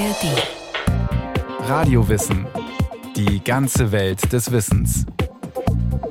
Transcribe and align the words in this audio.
ARD. 0.00 1.68
Radiowissen. 1.68 2.46
Die 3.16 3.44
ganze 3.44 3.92
Welt 3.92 4.32
des 4.32 4.50
Wissens. 4.50 5.04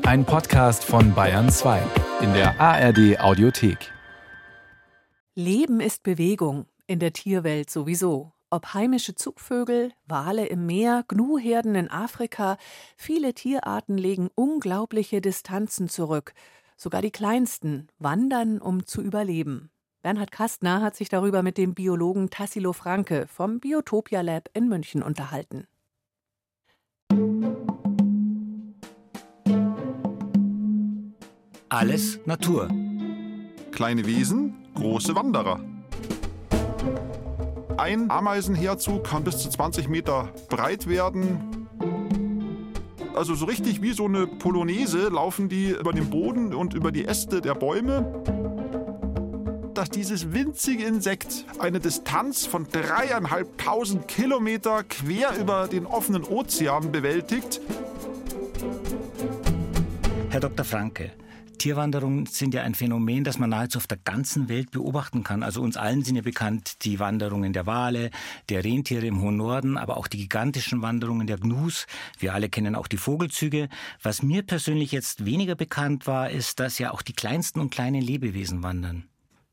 Ein 0.03 0.25
Podcast 0.25 0.83
von 0.83 1.15
Bayern 1.15 1.49
2 1.49 1.81
in 2.21 2.31
der 2.33 2.61
ARD 2.61 3.19
Audiothek. 3.19 3.91
Leben 5.33 5.79
ist 5.79 6.03
Bewegung, 6.03 6.67
in 6.85 6.99
der 6.99 7.13
Tierwelt 7.13 7.71
sowieso. 7.71 8.31
Ob 8.51 8.75
heimische 8.75 9.15
Zugvögel, 9.15 9.91
Wale 10.05 10.45
im 10.45 10.67
Meer, 10.67 11.03
Gnuherden 11.07 11.73
in 11.73 11.89
Afrika, 11.89 12.57
viele 12.95 13.33
Tierarten 13.33 13.97
legen 13.97 14.29
unglaubliche 14.35 15.19
Distanzen 15.19 15.89
zurück. 15.89 16.35
Sogar 16.77 17.01
die 17.01 17.09
kleinsten 17.09 17.87
wandern, 17.97 18.61
um 18.61 18.85
zu 18.85 19.01
überleben. 19.01 19.71
Bernhard 20.01 20.31
Kastner 20.31 20.81
hat 20.81 20.95
sich 20.95 21.09
darüber 21.09 21.43
mit 21.43 21.57
dem 21.57 21.73
Biologen 21.73 22.29
Tassilo 22.29 22.71
Franke 22.71 23.27
vom 23.27 23.59
Biotopia 23.59 24.21
Lab 24.21 24.49
in 24.53 24.69
München 24.69 25.03
unterhalten. 25.03 25.67
Alles 31.67 32.19
Natur. 32.25 32.69
Kleine 33.71 34.05
Wesen, 34.05 34.55
große 34.73 35.15
Wanderer. 35.15 35.59
Ein 37.75 38.09
Ameisenherzug 38.09 39.03
kann 39.03 39.25
bis 39.25 39.39
zu 39.39 39.49
20 39.49 39.89
Meter 39.89 40.31
breit 40.49 40.87
werden. 40.87 41.67
Also 43.13 43.35
so 43.35 43.43
richtig 43.45 43.81
wie 43.81 43.91
so 43.91 44.05
eine 44.05 44.27
Polonaise 44.27 45.09
laufen 45.09 45.49
die 45.49 45.71
über 45.71 45.91
den 45.91 46.09
Boden 46.09 46.53
und 46.53 46.73
über 46.73 46.93
die 46.93 47.03
Äste 47.03 47.41
der 47.41 47.53
Bäume 47.53 48.38
dass 49.79 49.89
dieses 49.89 50.33
winzige 50.33 50.83
Insekt 50.83 51.45
eine 51.57 51.79
Distanz 51.79 52.45
von 52.45 52.67
dreieinhalbtausend 52.69 54.09
Kilometer 54.09 54.83
quer 54.83 55.37
über 55.39 55.69
den 55.69 55.85
offenen 55.85 56.25
Ozean 56.25 56.91
bewältigt. 56.91 57.61
Herr 60.31 60.41
Dr. 60.41 60.65
Franke, 60.65 61.13
Tierwanderungen 61.59 62.25
sind 62.25 62.53
ja 62.53 62.63
ein 62.63 62.75
Phänomen, 62.75 63.23
das 63.23 63.39
man 63.39 63.51
nahezu 63.51 63.77
auf 63.77 63.87
der 63.87 63.99
ganzen 64.03 64.49
Welt 64.49 64.71
beobachten 64.71 65.23
kann. 65.23 65.43
Also 65.43 65.61
uns 65.61 65.77
allen 65.77 66.03
sind 66.03 66.17
ja 66.17 66.23
bekannt 66.23 66.83
die 66.83 66.99
Wanderungen 66.99 67.53
der 67.53 67.65
Wale, 67.65 68.09
der 68.49 68.65
Rentiere 68.65 69.05
im 69.05 69.21
hohen 69.21 69.37
Norden, 69.37 69.77
aber 69.77 69.95
auch 69.95 70.07
die 70.07 70.17
gigantischen 70.17 70.81
Wanderungen 70.81 71.25
der 71.25 71.37
Gnus. 71.37 71.87
Wir 72.17 72.33
alle 72.33 72.49
kennen 72.49 72.75
auch 72.75 72.89
die 72.89 72.97
Vogelzüge. 72.97 73.69
Was 74.03 74.23
mir 74.23 74.43
persönlich 74.43 74.91
jetzt 74.91 75.23
weniger 75.23 75.55
bekannt 75.55 76.05
war, 76.05 76.29
ist, 76.29 76.59
dass 76.59 76.79
ja 76.79 76.91
auch 76.91 77.01
die 77.01 77.13
kleinsten 77.13 77.61
und 77.61 77.69
kleinen 77.69 78.01
Lebewesen 78.01 78.61
wandern. 78.61 79.05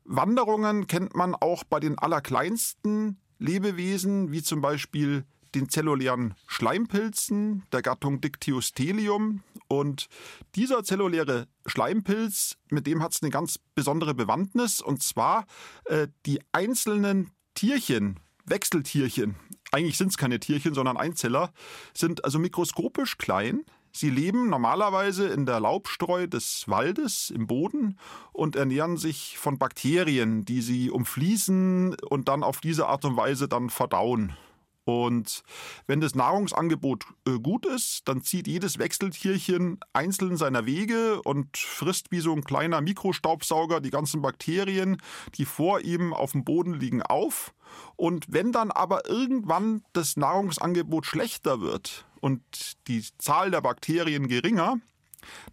Wanderungen 0.06 0.86
kennt 0.86 1.14
man 1.14 1.34
auch 1.34 1.64
bei 1.64 1.80
den 1.80 1.98
allerkleinsten 1.98 3.18
Lebewesen, 3.38 4.32
wie 4.32 4.42
zum 4.42 4.60
Beispiel 4.60 5.24
den 5.54 5.68
zellulären 5.68 6.34
Schleimpilzen 6.46 7.64
der 7.72 7.82
Gattung 7.82 8.20
Dictyostelium. 8.20 9.42
Und 9.68 10.08
dieser 10.54 10.84
zelluläre 10.84 11.48
Schleimpilz, 11.66 12.56
mit 12.70 12.86
dem 12.86 13.02
hat 13.02 13.12
es 13.12 13.22
eine 13.22 13.30
ganz 13.30 13.58
besondere 13.74 14.14
Bewandtnis. 14.14 14.80
Und 14.80 15.02
zwar 15.02 15.46
äh, 15.86 16.08
die 16.24 16.40
einzelnen 16.52 17.30
Tierchen, 17.54 18.20
Wechseltierchen, 18.44 19.34
eigentlich 19.72 19.98
sind 19.98 20.08
es 20.08 20.16
keine 20.16 20.38
Tierchen, 20.38 20.74
sondern 20.74 20.96
Einzeller, 20.96 21.52
sind 21.94 22.24
also 22.24 22.38
mikroskopisch 22.38 23.18
klein, 23.18 23.64
Sie 23.96 24.10
leben 24.10 24.50
normalerweise 24.50 25.26
in 25.28 25.46
der 25.46 25.58
Laubstreu 25.58 26.26
des 26.26 26.68
Waldes 26.68 27.30
im 27.30 27.46
Boden 27.46 27.98
und 28.34 28.54
ernähren 28.54 28.98
sich 28.98 29.38
von 29.38 29.56
Bakterien, 29.56 30.44
die 30.44 30.60
sie 30.60 30.90
umfließen 30.90 31.96
und 32.10 32.28
dann 32.28 32.42
auf 32.42 32.60
diese 32.60 32.88
Art 32.88 33.06
und 33.06 33.16
Weise 33.16 33.48
dann 33.48 33.70
verdauen. 33.70 34.36
Und 34.84 35.44
wenn 35.86 36.02
das 36.02 36.14
Nahrungsangebot 36.14 37.06
äh, 37.26 37.38
gut 37.38 37.64
ist, 37.64 38.06
dann 38.06 38.20
zieht 38.20 38.46
jedes 38.46 38.78
Wechseltierchen 38.78 39.80
einzeln 39.94 40.36
seiner 40.36 40.66
Wege 40.66 41.22
und 41.22 41.56
frisst 41.56 42.12
wie 42.12 42.20
so 42.20 42.34
ein 42.34 42.44
kleiner 42.44 42.82
Mikrostaubsauger 42.82 43.80
die 43.80 43.90
ganzen 43.90 44.20
Bakterien, 44.20 44.98
die 45.36 45.46
vor 45.46 45.80
ihm 45.80 46.12
auf 46.12 46.32
dem 46.32 46.44
Boden 46.44 46.74
liegen, 46.74 47.02
auf. 47.02 47.54
Und 47.96 48.26
wenn 48.28 48.52
dann 48.52 48.70
aber 48.70 49.08
irgendwann 49.08 49.82
das 49.94 50.18
Nahrungsangebot 50.18 51.06
schlechter 51.06 51.62
wird 51.62 52.04
und 52.26 52.42
die 52.88 53.04
Zahl 53.18 53.52
der 53.52 53.60
Bakterien 53.60 54.26
geringer, 54.26 54.80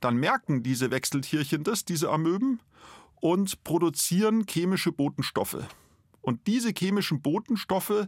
dann 0.01 0.17
merken 0.17 0.63
diese 0.63 0.89
Wechseltierchen 0.89 1.63
das, 1.63 1.85
diese 1.85 2.09
Amöben, 2.09 2.61
und 3.21 3.63
produzieren 3.63 4.47
chemische 4.49 4.91
Botenstoffe. 4.91 5.67
Und 6.21 6.47
diese 6.47 6.71
chemischen 6.75 7.21
Botenstoffe, 7.21 8.07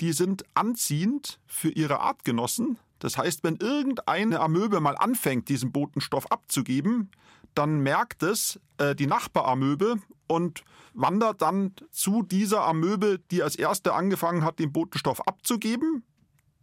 die 0.00 0.12
sind 0.14 0.44
anziehend 0.54 1.38
für 1.46 1.68
ihre 1.68 2.00
Artgenossen. 2.00 2.78
Das 2.98 3.18
heißt, 3.18 3.44
wenn 3.44 3.56
irgendeine 3.56 4.40
Amöbe 4.40 4.80
mal 4.80 4.96
anfängt, 4.96 5.50
diesen 5.50 5.70
Botenstoff 5.70 6.32
abzugeben, 6.32 7.10
dann 7.54 7.80
merkt 7.80 8.22
es 8.22 8.58
äh, 8.78 8.94
die 8.94 9.06
Nachbaramöbe 9.06 9.96
und 10.28 10.64
wandert 10.94 11.42
dann 11.42 11.74
zu 11.90 12.22
dieser 12.22 12.64
Amöbe, 12.64 13.20
die 13.30 13.42
als 13.42 13.54
erste 13.54 13.92
angefangen 13.92 14.44
hat, 14.44 14.60
den 14.60 14.72
Botenstoff 14.72 15.28
abzugeben. 15.28 16.04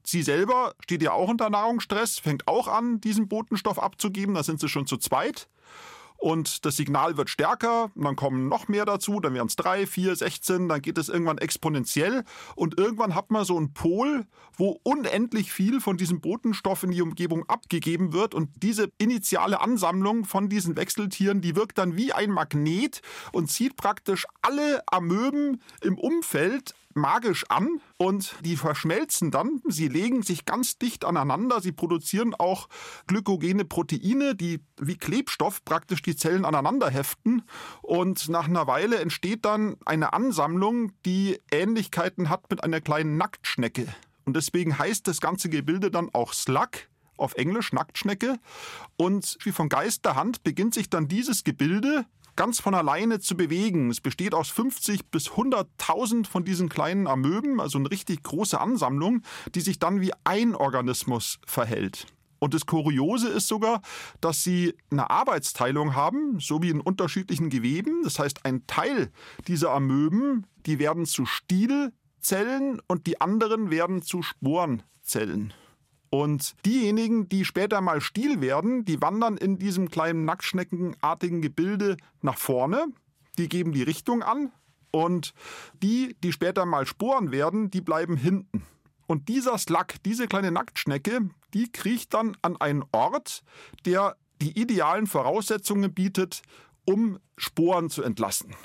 Sie 0.05 0.21
selber 0.21 0.73
steht 0.83 1.01
ja 1.01 1.11
auch 1.11 1.29
unter 1.29 1.49
Nahrungsstress, 1.49 2.19
fängt 2.19 2.47
auch 2.47 2.67
an, 2.67 3.01
diesen 3.01 3.27
Botenstoff 3.27 3.79
abzugeben. 3.79 4.35
Da 4.35 4.43
sind 4.43 4.59
sie 4.59 4.69
schon 4.69 4.87
zu 4.87 4.97
zweit. 4.97 5.47
Und 6.17 6.65
das 6.65 6.77
Signal 6.77 7.17
wird 7.17 7.29
stärker, 7.29 7.91
dann 7.93 8.15
kommen 8.15 8.47
noch 8.47 8.67
mehr 8.67 8.85
dazu, 8.85 9.19
dann 9.19 9.33
werden 9.33 9.47
es 9.47 9.55
drei, 9.55 9.85
vier, 9.85 10.15
16, 10.15 10.69
dann 10.69 10.81
geht 10.81 10.97
es 10.97 11.09
irgendwann 11.09 11.37
exponentiell. 11.37 12.23
Und 12.55 12.79
irgendwann 12.79 13.15
hat 13.15 13.31
man 13.31 13.45
so 13.45 13.57
einen 13.57 13.73
Pol, 13.73 14.25
wo 14.57 14.79
unendlich 14.83 15.51
viel 15.51 15.81
von 15.81 15.97
diesem 15.97 16.21
Botenstoff 16.21 16.83
in 16.83 16.91
die 16.91 17.01
Umgebung 17.01 17.47
abgegeben 17.49 18.13
wird. 18.13 18.33
Und 18.33 18.49
diese 18.63 18.91
initiale 18.97 19.61
Ansammlung 19.61 20.25
von 20.25 20.49
diesen 20.49 20.75
Wechseltieren, 20.77 21.41
die 21.41 21.55
wirkt 21.55 21.77
dann 21.77 21.97
wie 21.97 22.13
ein 22.13 22.31
Magnet 22.31 23.01
und 23.31 23.51
zieht 23.51 23.75
praktisch 23.75 24.25
alle 24.41 24.83
Amöben 24.87 25.61
im 25.81 25.97
Umfeld 25.97 26.73
magisch 26.95 27.45
an 27.49 27.81
und 27.97 28.35
die 28.41 28.55
verschmelzen 28.55 29.29
dann. 29.29 29.61
Sie 29.67 29.87
legen 29.87 30.23
sich 30.23 30.45
ganz 30.45 30.77
dicht 30.77 31.05
aneinander. 31.05 31.61
Sie 31.61 31.71
produzieren 31.71 32.33
auch 32.33 32.67
glykogene 33.07 33.65
Proteine, 33.65 34.35
die 34.35 34.61
wie 34.79 34.97
Klebstoff 34.97 35.63
praktisch 35.65 36.01
die 36.01 36.15
Zellen 36.15 36.45
aneinander 36.45 36.89
heften. 36.89 37.43
Und 37.81 38.29
nach 38.29 38.47
einer 38.47 38.65
Weile 38.67 38.97
entsteht 38.99 39.45
dann 39.45 39.75
eine 39.85 40.13
Ansammlung, 40.13 40.91
die 41.05 41.39
Ähnlichkeiten 41.51 42.29
hat 42.29 42.49
mit 42.49 42.63
einer 42.63 42.81
kleinen 42.81 43.17
Nacktschnecke. 43.17 43.87
Und 44.25 44.35
deswegen 44.35 44.79
heißt 44.79 45.07
das 45.07 45.21
ganze 45.21 45.49
Gebilde 45.49 45.91
dann 45.91 46.09
auch 46.13 46.33
Slug 46.33 46.71
auf 47.17 47.35
Englisch 47.35 47.73
Nacktschnecke. 47.73 48.39
Und 48.97 49.37
wie 49.43 49.51
von 49.51 49.69
Geisterhand 49.69 50.43
beginnt 50.43 50.73
sich 50.73 50.89
dann 50.89 51.07
dieses 51.07 51.43
Gebilde 51.43 52.05
ganz 52.35 52.59
von 52.59 52.73
alleine 52.73 53.19
zu 53.19 53.37
bewegen. 53.37 53.89
Es 53.89 54.01
besteht 54.01 54.33
aus 54.33 54.49
50 54.49 55.11
bis 55.11 55.29
100.000 55.29 56.27
von 56.27 56.45
diesen 56.45 56.69
kleinen 56.69 57.07
Amöben, 57.07 57.59
also 57.59 57.77
eine 57.77 57.91
richtig 57.91 58.23
große 58.23 58.59
Ansammlung, 58.59 59.21
die 59.53 59.61
sich 59.61 59.79
dann 59.79 60.01
wie 60.01 60.11
ein 60.23 60.55
Organismus 60.55 61.39
verhält. 61.45 62.07
Und 62.39 62.53
das 62.53 62.65
Kuriose 62.65 63.29
ist 63.29 63.47
sogar, 63.47 63.81
dass 64.21 64.43
sie 64.43 64.75
eine 64.91 65.09
Arbeitsteilung 65.09 65.95
haben, 65.95 66.39
so 66.39 66.61
wie 66.61 66.69
in 66.69 66.81
unterschiedlichen 66.81 67.49
Geweben. 67.49 68.03
Das 68.03 68.19
heißt, 68.19 68.45
ein 68.45 68.67
Teil 68.67 69.11
dieser 69.47 69.71
Amöben, 69.71 70.45
die 70.65 70.77
werden 70.77 71.05
zu 71.05 71.25
Stielzellen 71.25 72.81
und 72.87 73.07
die 73.07 73.21
anderen 73.21 73.71
werden 73.71 74.01
zu 74.01 74.21
Sporenzellen. 74.21 75.53
Und 76.15 76.55
diejenigen, 76.65 77.27
die 77.27 77.43
später 77.43 77.81
mal 77.81 77.99
Stiel 77.99 78.39
werden, 78.39 78.85
die 78.85 79.01
wandern 79.01 79.35
in 79.35 79.59
diesem 79.59 79.89
kleinen 79.89 80.23
Nacktschneckenartigen 80.23 81.41
Gebilde 81.41 81.97
nach 82.21 82.37
vorne, 82.37 82.87
die 83.37 83.49
geben 83.49 83.73
die 83.73 83.83
Richtung 83.83 84.23
an 84.23 84.53
und 84.91 85.33
die, 85.83 86.15
die 86.23 86.31
später 86.31 86.65
mal 86.65 86.85
Sporen 86.85 87.33
werden, 87.33 87.69
die 87.69 87.81
bleiben 87.81 88.15
hinten. 88.15 88.63
Und 89.07 89.27
dieser 89.27 89.57
Slug, 89.57 89.87
diese 90.05 90.27
kleine 90.27 90.51
Nacktschnecke, 90.51 91.31
die 91.53 91.69
kriecht 91.69 92.13
dann 92.13 92.37
an 92.41 92.55
einen 92.61 92.85
Ort, 92.93 93.43
der 93.85 94.15
die 94.41 94.57
idealen 94.57 95.07
Voraussetzungen 95.07 95.93
bietet, 95.93 96.43
um 96.85 97.19
Sporen 97.35 97.89
zu 97.89 98.03
entlassen. 98.03 98.55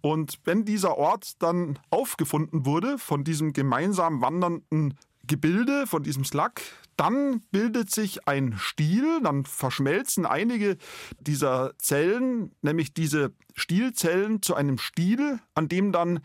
Und 0.00 0.40
wenn 0.42 0.64
dieser 0.64 0.98
Ort 0.98 1.40
dann 1.40 1.78
aufgefunden 1.90 2.66
wurde 2.66 2.98
von 2.98 3.22
diesem 3.22 3.52
gemeinsam 3.52 4.22
wandernden 4.22 4.98
Gebilde 5.30 5.86
von 5.86 6.02
diesem 6.02 6.24
Slug. 6.24 6.54
Dann 6.96 7.40
bildet 7.52 7.90
sich 7.90 8.26
ein 8.26 8.56
Stiel, 8.58 9.20
dann 9.22 9.44
verschmelzen 9.44 10.26
einige 10.26 10.76
dieser 11.20 11.72
Zellen, 11.78 12.52
nämlich 12.62 12.92
diese 12.92 13.32
Stielzellen, 13.54 14.42
zu 14.42 14.56
einem 14.56 14.76
Stiel, 14.76 15.38
an 15.54 15.68
dem 15.68 15.92
dann 15.92 16.18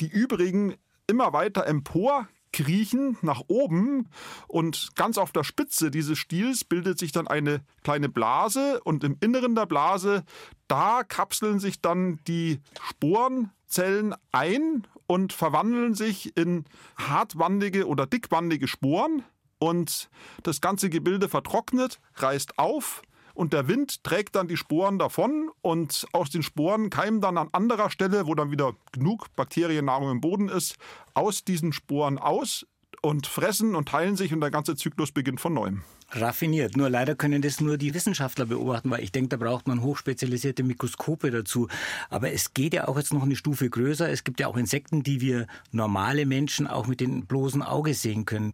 die 0.00 0.06
übrigen 0.06 0.74
immer 1.08 1.32
weiter 1.32 1.66
empor 1.66 2.28
kriechen 2.52 3.18
nach 3.20 3.42
oben. 3.48 4.08
Und 4.46 4.94
ganz 4.94 5.18
auf 5.18 5.32
der 5.32 5.42
Spitze 5.42 5.90
dieses 5.90 6.18
Stiels 6.18 6.64
bildet 6.64 6.98
sich 6.98 7.10
dann 7.10 7.26
eine 7.26 7.64
kleine 7.82 8.08
Blase. 8.08 8.80
Und 8.84 9.02
im 9.02 9.16
Inneren 9.20 9.56
der 9.56 9.66
Blase, 9.66 10.22
da 10.68 11.02
kapseln 11.02 11.58
sich 11.58 11.80
dann 11.80 12.20
die 12.28 12.60
Sporenzellen 12.80 14.14
ein 14.30 14.86
und 15.06 15.32
verwandeln 15.32 15.94
sich 15.94 16.36
in 16.36 16.64
hartwandige 16.96 17.86
oder 17.86 18.06
dickwandige 18.06 18.68
Sporen. 18.68 19.24
Und 19.58 20.10
das 20.42 20.60
ganze 20.60 20.90
Gebilde 20.90 21.28
vertrocknet, 21.28 22.00
reißt 22.16 22.58
auf 22.58 23.02
und 23.34 23.52
der 23.52 23.68
Wind 23.68 24.04
trägt 24.04 24.36
dann 24.36 24.48
die 24.48 24.56
Sporen 24.56 24.98
davon. 24.98 25.50
Und 25.60 26.06
aus 26.12 26.30
den 26.30 26.42
Sporen 26.42 26.90
keimen 26.90 27.20
dann 27.20 27.38
an 27.38 27.48
anderer 27.52 27.90
Stelle, 27.90 28.26
wo 28.26 28.34
dann 28.34 28.50
wieder 28.50 28.74
genug 28.92 29.34
Bakteriennahrung 29.36 30.10
im 30.10 30.20
Boden 30.20 30.48
ist, 30.48 30.76
aus 31.14 31.44
diesen 31.44 31.72
Sporen 31.72 32.18
aus 32.18 32.66
und 33.02 33.26
fressen 33.26 33.74
und 33.74 33.88
teilen 33.88 34.16
sich 34.16 34.32
und 34.32 34.40
der 34.40 34.50
ganze 34.50 34.76
Zyklus 34.76 35.12
beginnt 35.12 35.40
von 35.40 35.52
neuem. 35.52 35.82
Raffiniert. 36.10 36.76
Nur 36.76 36.88
leider 36.88 37.14
können 37.14 37.42
das 37.42 37.60
nur 37.60 37.78
die 37.78 37.94
Wissenschaftler 37.94 38.46
beobachten, 38.46 38.90
weil 38.90 39.02
ich 39.02 39.12
denke, 39.12 39.30
da 39.30 39.36
braucht 39.38 39.66
man 39.66 39.82
hochspezialisierte 39.82 40.62
Mikroskope 40.62 41.30
dazu. 41.30 41.68
Aber 42.10 42.32
es 42.32 42.54
geht 42.54 42.74
ja 42.74 42.86
auch 42.86 42.96
jetzt 42.96 43.12
noch 43.12 43.22
eine 43.22 43.36
Stufe 43.36 43.68
größer. 43.68 44.08
Es 44.08 44.24
gibt 44.24 44.40
ja 44.40 44.46
auch 44.46 44.56
Insekten, 44.56 45.02
die 45.02 45.20
wir 45.20 45.46
normale 45.72 46.26
Menschen 46.26 46.66
auch 46.66 46.86
mit 46.86 47.00
dem 47.00 47.26
bloßen 47.26 47.62
Auge 47.62 47.94
sehen 47.94 48.24
können. 48.24 48.52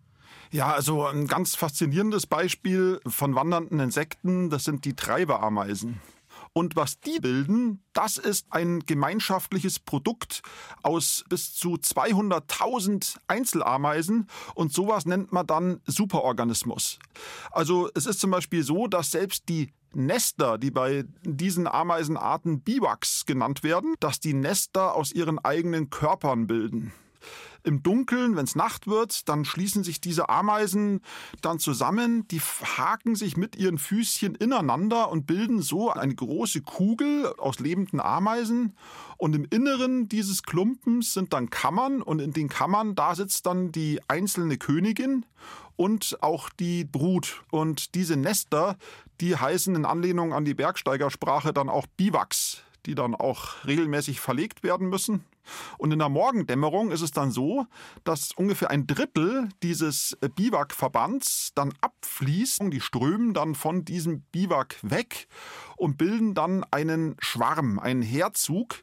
Ja, 0.50 0.72
also 0.72 1.06
ein 1.06 1.26
ganz 1.26 1.54
faszinierendes 1.56 2.26
Beispiel 2.26 3.00
von 3.06 3.34
wandernden 3.34 3.80
Insekten, 3.80 4.48
das 4.48 4.64
sind 4.64 4.84
die 4.84 4.94
Treiberameisen. 4.94 6.00
Und 6.52 6.76
was 6.76 7.00
die 7.00 7.18
bilden, 7.20 7.82
das 7.92 8.16
ist 8.16 8.46
ein 8.50 8.80
gemeinschaftliches 8.80 9.78
Produkt 9.78 10.42
aus 10.82 11.24
bis 11.28 11.54
zu 11.54 11.74
200.000 11.74 13.18
Einzelameisen 13.26 14.28
und 14.54 14.72
sowas 14.72 15.06
nennt 15.06 15.32
man 15.32 15.46
dann 15.46 15.80
Superorganismus. 15.86 16.98
Also 17.50 17.90
es 17.94 18.06
ist 18.06 18.20
zum 18.20 18.30
Beispiel 18.30 18.62
so, 18.62 18.86
dass 18.86 19.10
selbst 19.10 19.48
die 19.48 19.72
Nester, 19.94 20.58
die 20.58 20.70
bei 20.70 21.04
diesen 21.22 21.66
Ameisenarten 21.66 22.60
Biwaks 22.60 23.24
genannt 23.26 23.62
werden, 23.62 23.94
dass 24.00 24.20
die 24.20 24.34
Nester 24.34 24.94
aus 24.94 25.12
ihren 25.12 25.38
eigenen 25.38 25.90
Körpern 25.90 26.46
bilden. 26.46 26.92
Im 27.64 27.82
Dunkeln, 27.82 28.36
wenn 28.36 28.44
es 28.44 28.54
Nacht 28.54 28.86
wird, 28.86 29.28
dann 29.28 29.44
schließen 29.44 29.84
sich 29.84 30.00
diese 30.00 30.28
Ameisen 30.28 31.00
dann 31.42 31.58
zusammen, 31.58 32.26
die 32.28 32.40
haken 32.40 33.14
sich 33.14 33.36
mit 33.36 33.56
ihren 33.56 33.78
Füßchen 33.78 34.34
ineinander 34.34 35.10
und 35.10 35.26
bilden 35.26 35.60
so 35.60 35.90
eine 35.90 36.14
große 36.14 36.62
Kugel 36.62 37.32
aus 37.36 37.58
lebenden 37.58 38.00
Ameisen. 38.00 38.74
Und 39.16 39.34
im 39.34 39.46
Inneren 39.50 40.08
dieses 40.08 40.42
Klumpens 40.42 41.12
sind 41.12 41.32
dann 41.32 41.50
Kammern 41.50 42.02
und 42.02 42.20
in 42.20 42.32
den 42.32 42.48
Kammern, 42.48 42.94
da 42.94 43.14
sitzt 43.14 43.46
dann 43.46 43.72
die 43.72 44.00
einzelne 44.08 44.56
Königin 44.56 45.26
und 45.76 46.18
auch 46.22 46.48
die 46.50 46.84
Brut. 46.84 47.42
Und 47.50 47.94
diese 47.94 48.16
Nester, 48.16 48.76
die 49.20 49.36
heißen 49.36 49.74
in 49.74 49.84
Anlehnung 49.84 50.32
an 50.32 50.44
die 50.44 50.54
Bergsteigersprache 50.54 51.52
dann 51.52 51.68
auch 51.68 51.86
Biwaks 51.96 52.62
die 52.88 52.94
dann 52.94 53.14
auch 53.14 53.66
regelmäßig 53.66 54.20
verlegt 54.20 54.62
werden 54.62 54.88
müssen. 54.88 55.24
Und 55.78 55.92
in 55.92 55.98
der 55.98 56.08
Morgendämmerung 56.08 56.90
ist 56.90 57.02
es 57.02 57.10
dann 57.10 57.30
so, 57.30 57.66
dass 58.04 58.32
ungefähr 58.32 58.70
ein 58.70 58.86
Drittel 58.86 59.48
dieses 59.62 60.16
Biwakverbands 60.36 61.52
dann 61.54 61.72
abfließt. 61.80 62.62
Die 62.72 62.80
strömen 62.80 63.34
dann 63.34 63.54
von 63.54 63.84
diesem 63.84 64.22
Biwak 64.32 64.76
weg 64.82 65.28
und 65.76 65.96
bilden 65.98 66.34
dann 66.34 66.64
einen 66.70 67.16
Schwarm, 67.20 67.78
einen 67.78 68.02
Heerzug, 68.02 68.82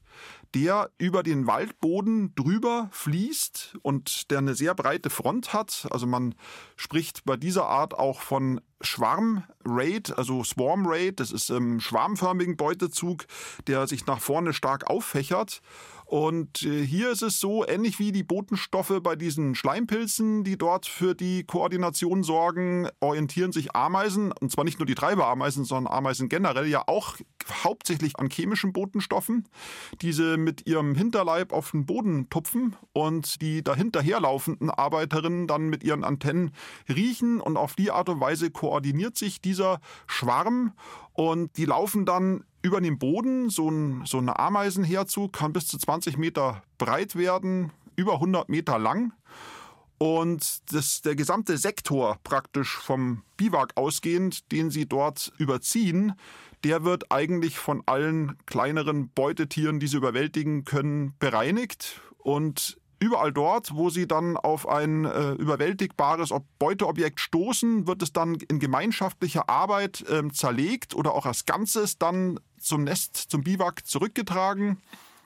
der 0.56 0.90
über 0.98 1.22
den 1.22 1.48
Waldboden 1.48 2.34
drüber 2.36 2.88
fließt 2.92 3.78
und 3.82 4.32
der 4.32 4.38
eine 4.38 4.56
sehr 4.56 4.74
breite 4.74 5.10
Front 5.10 5.52
hat. 5.52 5.86
Also 5.92 6.08
man 6.08 6.34
spricht 6.78 7.26
bei 7.26 7.36
dieser 7.36 7.66
Art 7.66 7.94
auch 7.94 8.22
von 8.22 8.62
Schwarm 8.80 9.44
Raid, 9.66 10.18
also 10.18 10.46
Swarm 10.46 10.86
Raid. 10.88 11.20
Das 11.20 11.32
ist 11.32 11.50
im 11.50 11.82
schwarmförmigen 11.82 12.56
Beutezug, 12.56 13.26
der 13.68 13.86
sich 13.88 14.06
nach 14.06 14.22
vorne 14.22 14.54
stark 14.54 14.90
auffächert. 14.90 15.62
Und 16.06 16.62
äh, 16.64 16.86
hier 16.86 17.12
ist 17.12 17.24
es 17.24 17.40
so, 17.40 17.68
ähnlich 17.68 17.98
wie 17.98 18.12
die 18.12 18.24
Botenstoffe 18.24 18.94
bei 19.02 19.16
diesen 19.16 19.56
Schleimpilzen, 19.56 20.44
die 20.44 20.58
dort 20.58 20.86
für 20.86 21.16
die 21.16 21.44
Koordination 21.44 22.24
sorgen, 22.24 22.88
orientieren 23.00 23.52
sich 23.52 23.76
Ameisen, 23.76 24.32
und 24.32 24.52
zwar 24.52 24.66
nicht 24.66 24.78
nur 24.78 24.86
die 24.86 24.94
Treiberameisen, 24.94 25.66
sondern 25.66 25.92
Ameisen 25.92 26.30
generell 26.30 26.68
ja 26.68 26.84
auch 26.88 27.18
hauptsächlich 27.64 28.20
an 28.20 28.30
chemischen 28.30 28.72
Botenstoffen, 28.72 29.48
diese 30.02 30.38
mit 30.38 30.68
ihrem 30.68 30.94
Hinterleib 30.94 31.52
auf 31.52 31.72
den 31.72 31.86
Boden 31.88 32.30
tupfen 32.30 32.76
und 32.94 33.42
die 33.42 33.64
dahinterherlaufenden 33.64 34.70
Arbeiterinnen 34.70 35.48
dann 35.48 35.70
mit 35.70 35.84
ihren 35.84 36.04
Antennen 36.04 36.52
riechen 36.88 37.42
und 37.42 37.58
auf 37.58 37.76
die 37.76 37.92
Art 37.92 38.10
und 38.10 38.20
Weise 38.20 38.52
koordiniert 38.52 39.18
sich 39.18 39.42
dieser 39.42 39.80
Schwarm 40.08 40.74
und 41.14 41.58
die 41.58 41.66
laufen 41.66 42.06
dann 42.06 42.44
über 42.66 42.82
den 42.82 42.98
Boden. 42.98 43.52
So 43.52 43.70
ein, 43.70 44.06
so 44.06 44.18
ein 44.18 44.28
Ameisenherzug 44.28 45.34
kann 45.34 45.54
bis 45.54 45.68
zu 45.68 45.78
20 45.78 46.18
Meter 46.18 46.64
breit 46.80 47.16
werden, 47.16 47.72
über 47.96 48.14
100 48.14 48.50
Meter 48.50 48.80
lang. 48.80 49.14
Und 50.00 50.74
das, 50.74 51.04
der 51.04 51.16
gesamte 51.16 51.58
Sektor 51.58 52.18
praktisch 52.24 52.76
vom 52.76 53.22
Biwak 53.38 53.78
ausgehend, 53.78 54.52
den 54.52 54.72
sie 54.72 54.88
dort 54.88 55.32
überziehen, 55.38 56.14
der 56.64 56.84
wird 56.84 57.12
eigentlich 57.12 57.60
von 57.60 57.84
allen 57.86 58.36
kleineren 58.48 59.10
Beutetieren, 59.10 59.80
die 59.80 59.88
sie 59.88 59.98
überwältigen 59.98 60.66
können, 60.66 61.14
bereinigt. 61.20 62.02
Und 62.18 62.80
Überall 63.00 63.34
dort, 63.34 63.76
wo 63.76 63.90
sie 63.90 64.08
dann 64.08 64.38
auf 64.38 64.68
ein 64.68 65.04
äh, 65.06 65.34
überwältigbares 65.34 66.34
Beuteobjekt 66.60 67.20
stoßen, 67.20 67.88
wird 67.88 68.02
es 68.02 68.14
dann 68.14 68.36
in 68.36 68.60
gemeinschaftlicher 68.60 69.50
Arbeit 69.50 70.06
äh, 70.10 70.28
zerlegt 70.30 70.96
oder 70.96 71.14
auch 71.14 71.26
als 71.26 71.46
Ganzes 71.46 71.98
dann 71.98 72.40
zum 72.66 72.84
Nest, 72.84 73.16
zum 73.16 73.44
Biwak 73.44 73.86
zurückgetragen. 73.86 74.82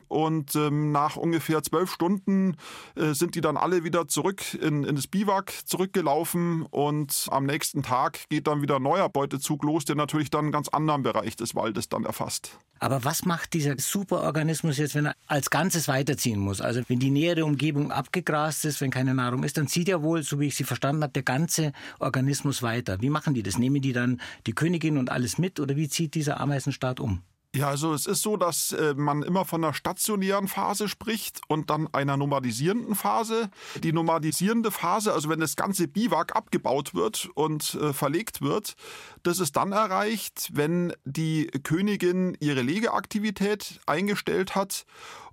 Und 0.10 0.56
ähm, 0.56 0.92
nach 0.92 1.16
ungefähr 1.16 1.64
zwölf 1.64 1.92
Stunden 1.92 2.58
äh, 2.96 3.14
sind 3.14 3.36
die 3.36 3.42
dann 3.42 3.58
alle 3.58 3.84
wieder 3.84 4.08
zurück 4.08 4.56
in, 4.56 4.84
in 4.84 4.96
das 4.96 5.08
Biwak 5.08 5.54
zurückgelaufen. 5.66 6.64
Und 6.64 7.28
am 7.32 7.46
nächsten 7.46 7.84
Tag 7.84 8.28
geht 8.30 8.48
dann 8.48 8.62
wieder 8.62 8.78
ein 8.78 8.84
neuer 8.84 9.08
Beutezug 9.08 9.64
los, 9.64 9.86
der 9.86 9.96
natürlich 9.96 10.30
dann 10.30 10.46
einen 10.46 10.52
ganz 10.52 10.68
anderen 10.68 11.04
Bereich 11.04 11.36
des 11.36 11.56
Waldes 11.56 11.90
dann 11.90 12.06
erfasst. 12.06 12.58
Aber 12.80 13.04
was 13.04 13.26
macht 13.26 13.54
dieser 13.54 13.76
Superorganismus 13.78 14.78
jetzt, 14.78 14.96
wenn 14.96 15.08
er 15.08 15.16
als 15.28 15.50
Ganzes 15.50 15.88
weiterziehen 15.88 16.40
muss? 16.40 16.62
Also 16.62 16.82
wenn 16.88 17.00
die 17.00 17.12
nähere 17.12 17.46
Umgebung 17.46 17.92
abgegrast 17.92 18.66
ist, 18.66 18.82
wenn 18.82 18.90
keine 18.90 19.14
Nahrung 19.14 19.44
ist, 19.44 19.58
dann 19.58 19.68
zieht 19.68 19.90
ja 19.90 20.02
wohl, 20.02 20.24
so 20.24 20.40
wie 20.40 20.48
ich 20.48 20.56
Sie 20.56 20.64
verstanden 20.64 21.04
habe, 21.04 21.14
der 21.14 21.24
ganze 21.24 21.74
Organismus 22.00 22.64
weiter. 22.64 23.02
Wie 23.02 23.10
machen 23.10 23.34
die 23.34 23.44
das? 23.44 23.58
Nehmen 23.58 23.82
die 23.82 23.94
dann 23.94 24.22
die 24.48 24.54
Königin 24.54 24.98
und 24.98 25.12
alles 25.12 25.38
mit 25.38 25.60
oder 25.60 25.76
wie 25.76 25.90
zieht 25.90 26.16
dieser 26.16 26.40
Ameisenstaat 26.40 27.00
um? 27.00 27.22
Ja, 27.56 27.70
also 27.70 27.94
es 27.94 28.06
ist 28.06 28.22
so, 28.22 28.38
dass 28.38 28.74
äh, 28.74 28.94
man 28.96 29.24
immer 29.24 29.44
von 29.44 29.64
einer 29.64 29.74
stationären 29.74 30.48
Phase 30.48 30.88
spricht 30.88 31.42
und 31.48 31.72
dann 31.72 31.92
einer 31.94 32.16
nomadisierenden 32.16 32.94
Phase. 32.94 33.50
Die 33.84 33.92
nomadisierende 33.92 34.70
Phase, 34.70 35.14
also 35.14 35.30
wenn 35.30 35.40
das 35.40 35.56
ganze 35.56 35.88
Biwak 35.88 36.36
abgebaut 36.36 36.94
wird 36.94 37.28
und 37.34 37.74
äh, 37.74 37.92
verlegt 37.92 38.42
wird, 38.42 38.76
das 39.24 39.40
ist 39.40 39.56
dann 39.56 39.72
erreicht, 39.72 40.50
wenn 40.54 40.94
die 41.06 41.48
Königin 41.48 42.38
ihre 42.40 42.62
Legeaktivität 42.62 43.80
eingestellt 43.88 44.54
hat 44.54 44.86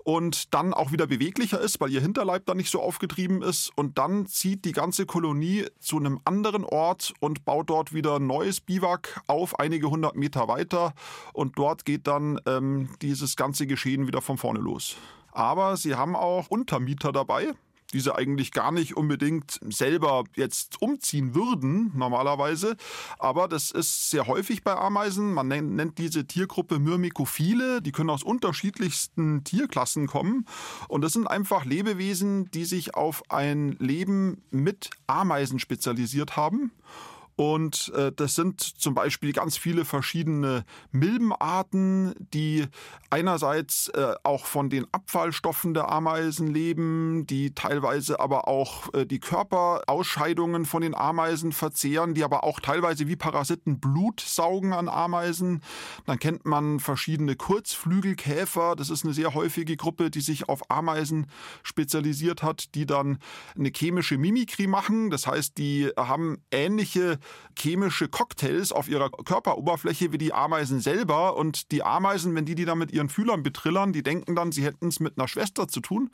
und 0.06 0.54
dann 0.54 0.72
auch 0.72 0.92
wieder 0.92 1.08
beweglicher 1.08 1.60
ist, 1.60 1.80
weil 1.80 1.90
ihr 1.90 2.00
Hinterleib 2.00 2.46
dann 2.46 2.58
nicht 2.58 2.70
so 2.70 2.80
aufgetrieben 2.80 3.42
ist. 3.42 3.72
Und 3.74 3.98
dann 3.98 4.26
zieht 4.26 4.64
die 4.64 4.70
ganze 4.70 5.04
Kolonie 5.04 5.66
zu 5.80 5.96
einem 5.96 6.20
anderen 6.24 6.64
Ort 6.64 7.12
und 7.18 7.44
baut 7.44 7.70
dort 7.70 7.92
wieder 7.92 8.20
ein 8.20 8.26
neues 8.28 8.60
Biwak 8.60 9.20
auf, 9.26 9.58
einige 9.58 9.90
hundert 9.90 10.14
Meter 10.14 10.46
weiter. 10.46 10.94
Und 11.32 11.58
dort 11.58 11.84
geht 11.84 12.06
dann 12.06 12.38
ähm, 12.46 12.88
dieses 13.02 13.34
ganze 13.34 13.66
Geschehen 13.66 14.06
wieder 14.06 14.22
von 14.22 14.38
vorne 14.38 14.60
los. 14.60 14.96
Aber 15.32 15.76
sie 15.76 15.96
haben 15.96 16.14
auch 16.14 16.46
Untermieter 16.50 17.10
dabei 17.10 17.54
die 17.92 18.00
sie 18.00 18.14
eigentlich 18.14 18.52
gar 18.52 18.72
nicht 18.72 18.96
unbedingt 18.96 19.60
selber 19.68 20.24
jetzt 20.34 20.80
umziehen 20.80 21.34
würden, 21.34 21.92
normalerweise. 21.94 22.76
Aber 23.18 23.48
das 23.48 23.70
ist 23.70 24.10
sehr 24.10 24.26
häufig 24.26 24.64
bei 24.64 24.74
Ameisen. 24.76 25.32
Man 25.32 25.48
nennt 25.48 25.98
diese 25.98 26.26
Tiergruppe 26.26 26.78
Myrmekophile. 26.78 27.82
Die 27.82 27.92
können 27.92 28.10
aus 28.10 28.22
unterschiedlichsten 28.22 29.44
Tierklassen 29.44 30.06
kommen. 30.06 30.46
Und 30.88 31.02
das 31.02 31.12
sind 31.12 31.26
einfach 31.26 31.64
Lebewesen, 31.64 32.50
die 32.50 32.64
sich 32.64 32.94
auf 32.94 33.30
ein 33.30 33.72
Leben 33.78 34.42
mit 34.50 34.90
Ameisen 35.06 35.58
spezialisiert 35.58 36.36
haben 36.36 36.72
Und 37.36 37.92
äh, 37.94 38.12
das 38.12 38.34
sind 38.34 38.62
zum 38.62 38.94
Beispiel 38.94 39.34
ganz 39.34 39.58
viele 39.58 39.84
verschiedene 39.84 40.64
Milbenarten, 40.90 42.14
die 42.32 42.64
einerseits 43.10 43.88
äh, 43.88 44.14
auch 44.22 44.46
von 44.46 44.70
den 44.70 44.86
Abfallstoffen 44.90 45.74
der 45.74 45.90
Ameisen 45.90 46.46
leben, 46.46 47.26
die 47.26 47.54
teilweise 47.54 48.20
aber 48.20 48.48
auch 48.48 48.92
äh, 48.94 49.04
die 49.04 49.20
Körperausscheidungen 49.20 50.64
von 50.64 50.80
den 50.80 50.94
Ameisen 50.94 51.52
verzehren, 51.52 52.14
die 52.14 52.24
aber 52.24 52.42
auch 52.42 52.58
teilweise 52.58 53.06
wie 53.06 53.16
Parasiten 53.16 53.80
Blut 53.80 54.20
saugen 54.20 54.72
an 54.72 54.88
Ameisen. 54.88 55.62
Dann 56.06 56.18
kennt 56.18 56.46
man 56.46 56.80
verschiedene 56.80 57.36
Kurzflügelkäfer. 57.36 58.76
Das 58.76 58.88
ist 58.88 59.04
eine 59.04 59.12
sehr 59.12 59.34
häufige 59.34 59.76
Gruppe, 59.76 60.10
die 60.10 60.22
sich 60.22 60.48
auf 60.48 60.70
Ameisen 60.70 61.26
spezialisiert 61.62 62.42
hat, 62.42 62.74
die 62.74 62.86
dann 62.86 63.18
eine 63.58 63.70
chemische 63.74 64.16
Mimikrie 64.16 64.68
machen. 64.68 65.10
Das 65.10 65.26
heißt, 65.26 65.58
die 65.58 65.90
haben 65.98 66.38
ähnliche 66.50 67.18
chemische 67.58 68.08
Cocktails 68.08 68.72
auf 68.72 68.88
ihrer 68.88 69.10
Körperoberfläche 69.10 70.12
wie 70.12 70.18
die 70.18 70.32
Ameisen 70.32 70.80
selber. 70.80 71.36
Und 71.36 71.72
die 71.72 71.82
Ameisen, 71.82 72.34
wenn 72.34 72.44
die 72.44 72.54
die 72.54 72.64
dann 72.64 72.78
mit 72.78 72.92
ihren 72.92 73.08
Fühlern 73.08 73.42
betrillern, 73.42 73.92
die 73.92 74.02
denken 74.02 74.34
dann, 74.34 74.52
sie 74.52 74.64
hätten 74.64 74.88
es 74.88 75.00
mit 75.00 75.18
einer 75.18 75.28
Schwester 75.28 75.68
zu 75.68 75.80
tun. 75.80 76.10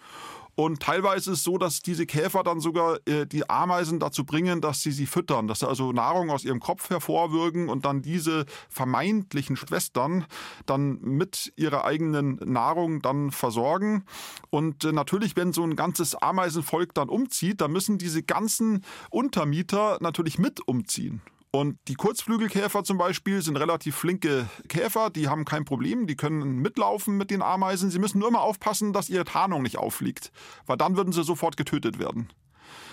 Und 0.55 0.81
teilweise 0.81 1.33
ist 1.33 1.39
es 1.39 1.45
so, 1.45 1.57
dass 1.57 1.81
diese 1.81 2.05
Käfer 2.05 2.43
dann 2.43 2.61
sogar 2.61 2.99
äh, 3.07 3.27
die 3.27 3.49
Ameisen 3.49 4.01
dazu 4.01 4.25
bringen, 4.25 4.61
dass 4.61 4.83
sie 4.83 4.93
sie 4.93 5.07
füttern, 5.07 5.47
dass 5.47 5.61
sie 5.61 5.69
also 5.69 5.93
Nahrung 5.93 6.31
aus 6.31 6.45
ihrem 6.45 6.61
Kopf 6.61 6.91
hervorwürgen 6.91 7.69
und 7.69 7.85
dann 7.87 8.03
diese 8.03 8.45
vermeintlichen 8.69 9.57
Schwestern 9.57 10.27
dann 10.67 11.01
mit 11.01 11.53
ihrer 11.57 11.85
eigenen 11.85 12.37
Nahrung 12.45 13.01
dann 13.01 13.31
versorgen. 13.31 14.05
Und 14.51 14.85
äh, 14.85 14.93
natürlich, 14.93 15.37
wenn 15.37 15.53
so 15.53 15.63
ein 15.63 15.77
ganzes 15.77 16.15
Ameisenvolk 16.15 16.95
dann 16.95 17.09
umzieht, 17.09 17.61
dann 17.63 17.73
müssen 17.73 17.97
diese 17.97 18.23
ganzen 18.23 18.85
Untermieter 19.11 19.99
natürlich 20.01 20.39
mit 20.39 20.67
umziehen. 20.69 21.23
Und 21.55 21.79
die 21.87 21.97
Kurzflügelkäfer 21.97 22.83
zum 22.83 22.97
Beispiel 22.97 23.43
sind 23.43 23.59
relativ 23.59 23.95
flinke 23.95 24.49
Käfer, 24.71 25.11
die 25.11 25.29
haben 25.29 25.45
kein 25.45 25.67
Problem, 25.67 26.07
die 26.07 26.17
können 26.17 26.63
mitlaufen 26.63 27.19
mit 27.19 27.31
den 27.31 27.43
Ameisen. 27.43 27.91
Sie 27.91 27.99
müssen 27.99 28.21
nur 28.21 28.29
immer 28.29 28.41
aufpassen, 28.41 28.95
dass 28.95 29.11
ihre 29.11 29.27
Tarnung 29.27 29.61
nicht 29.61 29.77
auffliegt, 29.77 30.33
weil 30.65 30.79
dann 30.79 30.97
würden 30.97 31.13
sie 31.13 31.23
sofort 31.23 31.59
getötet 31.59 31.99
werden. 31.99 32.31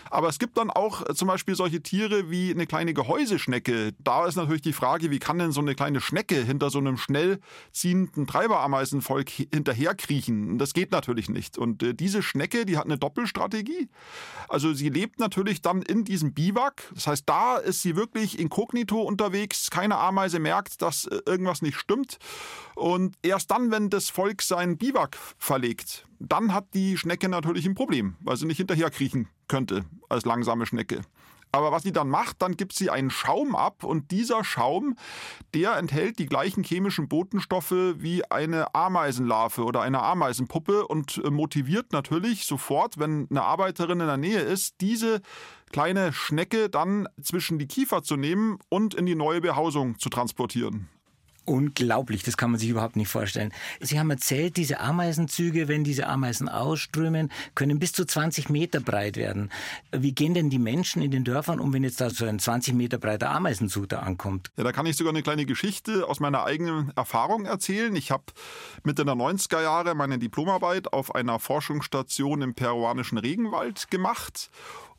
Aber 0.09 0.27
es 0.29 0.39
gibt 0.39 0.57
dann 0.57 0.69
auch 0.69 1.07
äh, 1.07 1.13
zum 1.13 1.27
Beispiel 1.27 1.55
solche 1.55 1.81
Tiere 1.81 2.29
wie 2.29 2.51
eine 2.51 2.67
kleine 2.67 2.93
Gehäuseschnecke. 2.93 3.93
Da 3.99 4.25
ist 4.25 4.35
natürlich 4.35 4.61
die 4.61 4.73
Frage, 4.73 5.11
wie 5.11 5.19
kann 5.19 5.39
denn 5.39 5.51
so 5.51 5.61
eine 5.61 5.75
kleine 5.75 6.01
Schnecke 6.01 6.43
hinter 6.43 6.69
so 6.69 6.79
einem 6.79 6.97
schnell 6.97 7.39
ziehenden 7.71 8.27
Treiberameisenvolk 8.27 9.29
hinterherkriechen? 9.29 10.57
Das 10.57 10.73
geht 10.73 10.91
natürlich 10.91 11.29
nicht. 11.29 11.57
Und 11.57 11.83
äh, 11.83 11.93
diese 11.93 12.23
Schnecke, 12.23 12.65
die 12.65 12.77
hat 12.77 12.85
eine 12.85 12.97
Doppelstrategie. 12.97 13.89
Also 14.47 14.73
sie 14.73 14.89
lebt 14.89 15.19
natürlich 15.19 15.61
dann 15.61 15.81
in 15.81 16.03
diesem 16.05 16.33
Biwak. 16.33 16.83
Das 16.93 17.07
heißt, 17.07 17.23
da 17.27 17.57
ist 17.57 17.81
sie 17.81 17.95
wirklich 17.95 18.39
inkognito 18.39 19.01
unterwegs. 19.01 19.69
Keine 19.69 19.97
Ameise 19.97 20.39
merkt, 20.39 20.81
dass 20.81 21.05
äh, 21.05 21.19
irgendwas 21.25 21.61
nicht 21.61 21.77
stimmt. 21.77 22.17
Und 22.75 23.15
erst 23.21 23.51
dann, 23.51 23.71
wenn 23.71 23.89
das 23.89 24.09
Volk 24.09 24.41
seinen 24.41 24.77
Biwak 24.77 25.17
verlegt, 25.37 26.07
dann 26.19 26.53
hat 26.53 26.73
die 26.73 26.97
Schnecke 26.97 27.29
natürlich 27.29 27.65
ein 27.65 27.75
Problem, 27.75 28.15
weil 28.21 28.37
sie 28.37 28.45
nicht 28.45 28.57
hinterherkriechen 28.57 29.27
könnte 29.47 29.85
als 30.09 30.25
langsame 30.25 30.65
Schnecke. 30.65 31.01
Aber 31.51 31.71
was 31.71 31.83
sie 31.83 31.91
dann 31.91 32.09
macht, 32.09 32.41
dann 32.41 32.57
gibt 32.57 32.73
sie 32.73 32.89
einen 32.89 33.09
Schaum 33.09 33.55
ab 33.55 33.83
und 33.83 34.11
dieser 34.11 34.43
Schaum, 34.43 34.95
der 35.55 35.77
enthält 35.77 36.19
die 36.19 36.27
gleichen 36.27 36.63
chemischen 36.63 37.07
Botenstoffe 37.07 37.71
wie 37.71 38.23
eine 38.29 38.75
Ameisenlarve 38.75 39.63
oder 39.63 39.81
eine 39.81 40.01
Ameisenpuppe 40.01 40.85
und 40.87 41.19
äh, 41.23 41.31
motiviert 41.31 41.91
natürlich 41.91 42.45
sofort, 42.45 42.99
wenn 42.99 43.27
eine 43.31 43.43
Arbeiterin 43.43 43.99
in 43.99 44.07
der 44.07 44.17
Nähe 44.17 44.41
ist, 44.41 44.75
diese 44.81 45.21
kleine 45.71 46.13
Schnecke 46.13 46.69
dann 46.69 47.07
zwischen 47.21 47.57
die 47.57 47.67
Kiefer 47.67 48.03
zu 48.03 48.15
nehmen 48.15 48.59
und 48.69 48.93
in 48.93 49.07
die 49.07 49.15
neue 49.15 49.41
Behausung 49.41 49.97
zu 49.97 50.09
transportieren. 50.09 50.87
Unglaublich, 51.49 52.21
das 52.21 52.37
kann 52.37 52.51
man 52.51 52.59
sich 52.59 52.69
überhaupt 52.69 52.95
nicht 52.95 53.07
vorstellen. 53.07 53.51
Sie 53.79 53.99
haben 53.99 54.11
erzählt, 54.11 54.55
diese 54.55 54.79
Ameisenzüge, 54.79 55.67
wenn 55.67 55.83
diese 55.83 56.05
Ameisen 56.05 56.47
ausströmen, 56.47 57.31
können 57.55 57.79
bis 57.79 57.91
zu 57.91 58.05
20 58.05 58.49
Meter 58.49 58.79
breit 58.79 59.17
werden. 59.17 59.49
Wie 59.91 60.11
gehen 60.11 60.35
denn 60.35 60.51
die 60.51 60.59
Menschen 60.59 61.01
in 61.01 61.09
den 61.09 61.23
Dörfern 61.23 61.59
um, 61.59 61.73
wenn 61.73 61.83
jetzt 61.83 62.01
da 62.01 62.11
so 62.11 62.25
ein 62.25 62.37
20 62.37 62.75
Meter 62.75 62.99
breiter 62.99 63.31
Ameisenzug 63.31 63.89
da 63.89 64.01
ankommt? 64.01 64.51
Ja, 64.57 64.63
da 64.63 64.71
kann 64.71 64.85
ich 64.85 64.95
sogar 64.95 65.11
eine 65.11 65.23
kleine 65.23 65.47
Geschichte 65.47 66.07
aus 66.07 66.19
meiner 66.19 66.43
eigenen 66.43 66.91
Erfahrung 66.95 67.45
erzählen. 67.45 67.95
Ich 67.95 68.11
habe 68.11 68.25
Mitte 68.83 69.03
der 69.03 69.15
90er 69.15 69.63
Jahre 69.63 69.95
meine 69.95 70.19
Diplomarbeit 70.19 70.93
auf 70.93 71.15
einer 71.15 71.39
Forschungsstation 71.39 72.43
im 72.43 72.53
peruanischen 72.53 73.17
Regenwald 73.17 73.89
gemacht. 73.89 74.51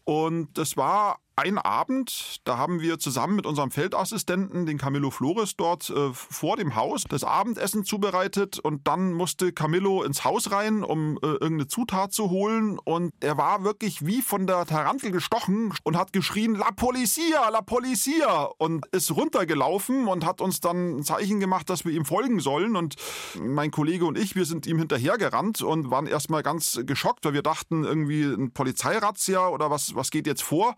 Und 0.03 0.59
das 0.59 0.77
war 0.77 1.21
ein 1.41 1.57
Abend, 1.57 2.41
da 2.45 2.59
haben 2.59 2.81
wir 2.81 2.99
zusammen 2.99 3.37
mit 3.37 3.47
unserem 3.47 3.71
Feldassistenten, 3.71 4.67
den 4.67 4.77
Camillo 4.77 5.11
Flores, 5.11 5.57
dort 5.57 5.89
äh, 5.89 6.13
vor 6.13 6.57
dem 6.57 6.77
Haus 6.77 7.05
das 7.09 7.25
Abendessen 7.25 7.85
zubereitet. 7.85 8.59
Und 8.59 8.87
dann 8.87 9.15
musste 9.15 9.53
Camillo 9.53 10.03
ins 10.03 10.25
Haus 10.25 10.53
rein, 10.53 10.85
um 10.85 11.17
äh, 11.17 11.27
irgendeine 11.27 11.67
Zutat 11.67 12.13
zu 12.13 12.29
holen. 12.29 12.79
Und 12.79 13.13
er 13.21 13.39
war 13.39 13.65
wirklich 13.65 14.05
wie 14.05 14.21
von 14.21 14.47
der 14.47 14.67
Tarantel 14.67 15.13
gestochen 15.13 15.73
und 15.83 15.97
hat 15.97 16.13
geschrien, 16.13 16.55
La 16.55 16.73
Policia, 16.73 17.49
La 17.49 17.63
Policia! 17.63 18.51
Und 18.59 18.87
ist 18.89 19.11
runtergelaufen 19.11 20.09
und 20.09 20.27
hat 20.27 20.43
uns 20.43 20.61
dann 20.61 20.99
ein 20.99 21.03
Zeichen 21.05 21.41
gemacht, 21.41 21.71
dass 21.71 21.87
wir 21.87 21.93
ihm 21.93 22.05
folgen 22.05 22.41
sollen. 22.41 22.77
Und 22.77 22.97
mein 23.41 23.71
Kollege 23.71 24.05
und 24.05 24.19
ich, 24.19 24.37
wir 24.37 24.45
sind 24.45 24.67
ihm 24.67 24.79
hinterhergerannt 24.79 25.63
und 25.63 25.91
waren 25.91 26.07
erstmal 26.07 26.43
ganz 26.43 26.81
geschockt, 26.85 27.25
weil 27.25 27.33
wir 27.33 27.43
dachten 27.43 27.85
irgendwie 27.85 28.25
ein 28.25 28.53
Polizeirazzia 28.53 29.49
oder 29.49 29.71
was, 29.71 29.95
was 29.95 30.11
geht 30.11 30.27
jetzt 30.27 30.43
vor? 30.43 30.75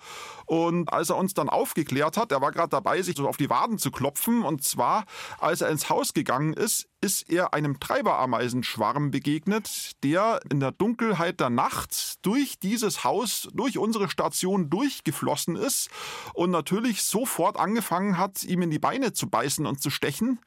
Und 0.53 0.93
als 0.93 1.09
er 1.09 1.17
uns 1.17 1.33
dann 1.33 1.49
aufgeklärt 1.49 2.19
hat, 2.19 2.31
er 2.31 2.43
war 2.43 2.53
gerade 2.53 2.69
dabei, 2.69 3.01
sich 3.01 3.17
so 3.17 3.27
auf 3.27 3.39
die 3.39 3.49
Waden 3.49 3.79
zu 3.79 3.91
klopfen. 3.91 4.43
Und 4.43 4.63
zwar, 4.63 5.07
als 5.39 5.63
er 5.63 5.71
ins 5.71 5.89
Haus 5.89 6.13
gegangen 6.13 6.53
ist, 6.53 6.91
ist 7.01 7.31
er 7.31 7.55
einem 7.55 7.81
Treiberameisenschwarm 7.81 9.11
begegnet, 9.11 9.93
der 10.05 10.41
in 10.51 10.61
der 10.61 10.73
Dunkelheit 10.73 11.41
der 11.41 11.49
Nacht 11.49 12.19
durch 12.21 12.59
dieses 12.59 13.03
Haus, 13.03 13.49
durch 13.55 13.79
unsere 13.79 14.11
Station 14.11 14.69
durchgeflossen 14.69 15.57
ist 15.57 15.89
und 16.35 16.51
natürlich 16.51 17.03
sofort 17.03 17.57
angefangen 17.57 18.19
hat, 18.19 18.43
ihm 18.43 18.61
in 18.61 18.71
die 18.71 18.79
Beine 18.79 19.15
zu 19.15 19.31
beißen 19.31 19.65
und 19.65 19.81
zu 19.81 19.89
stechen. 19.89 20.39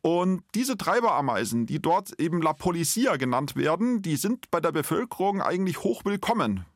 Und 0.00 0.44
diese 0.54 0.76
Treiberameisen, 0.76 1.66
die 1.66 1.82
dort 1.82 2.20
eben 2.20 2.40
La 2.40 2.52
Policia 2.52 3.16
genannt 3.16 3.56
werden, 3.56 4.00
die 4.00 4.14
sind 4.14 4.48
bei 4.52 4.60
der 4.60 4.70
Bevölkerung 4.70 5.42
eigentlich 5.42 5.82
hochwillkommen 5.82 6.66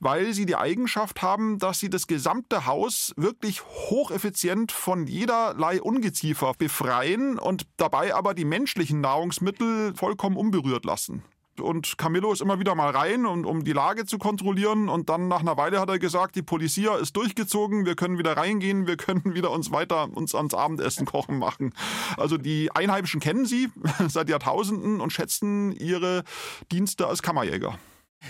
weil 0.00 0.32
sie 0.32 0.46
die 0.46 0.56
Eigenschaft 0.56 1.22
haben, 1.22 1.58
dass 1.58 1.80
sie 1.80 1.90
das 1.90 2.06
gesamte 2.06 2.66
Haus 2.66 3.12
wirklich 3.16 3.64
hocheffizient 3.64 4.72
von 4.72 5.06
jederlei 5.06 5.80
Ungeziefer 5.80 6.52
befreien 6.56 7.38
und 7.38 7.66
dabei 7.76 8.14
aber 8.14 8.34
die 8.34 8.44
menschlichen 8.44 9.00
Nahrungsmittel 9.00 9.94
vollkommen 9.94 10.36
unberührt 10.36 10.84
lassen. 10.84 11.22
Und 11.60 11.98
Camillo 11.98 12.32
ist 12.32 12.40
immer 12.40 12.60
wieder 12.60 12.74
mal 12.74 12.90
rein, 12.90 13.26
um, 13.26 13.44
um 13.44 13.64
die 13.64 13.72
Lage 13.72 14.06
zu 14.06 14.18
kontrollieren. 14.18 14.88
Und 14.88 15.08
dann 15.08 15.28
nach 15.28 15.40
einer 15.40 15.56
Weile 15.56 15.80
hat 15.80 15.88
er 15.88 15.98
gesagt, 15.98 16.36
die 16.36 16.42
Polizia 16.42 16.96
ist 16.96 17.16
durchgezogen, 17.16 17.86
wir 17.86 17.96
können 17.96 18.18
wieder 18.18 18.36
reingehen, 18.36 18.86
wir 18.86 18.96
können 18.96 19.34
wieder 19.34 19.50
uns 19.50 19.70
weiter 19.70 20.08
uns 20.14 20.34
ans 20.34 20.54
Abendessen 20.54 21.06
kochen 21.06 21.38
machen. 21.38 21.74
Also 22.16 22.36
die 22.36 22.70
Einheimischen 22.74 23.20
kennen 23.20 23.46
sie 23.46 23.68
seit 24.08 24.28
Jahrtausenden 24.28 25.00
und 25.00 25.12
schätzen 25.12 25.72
ihre 25.72 26.24
Dienste 26.70 27.06
als 27.06 27.22
Kammerjäger. 27.22 27.78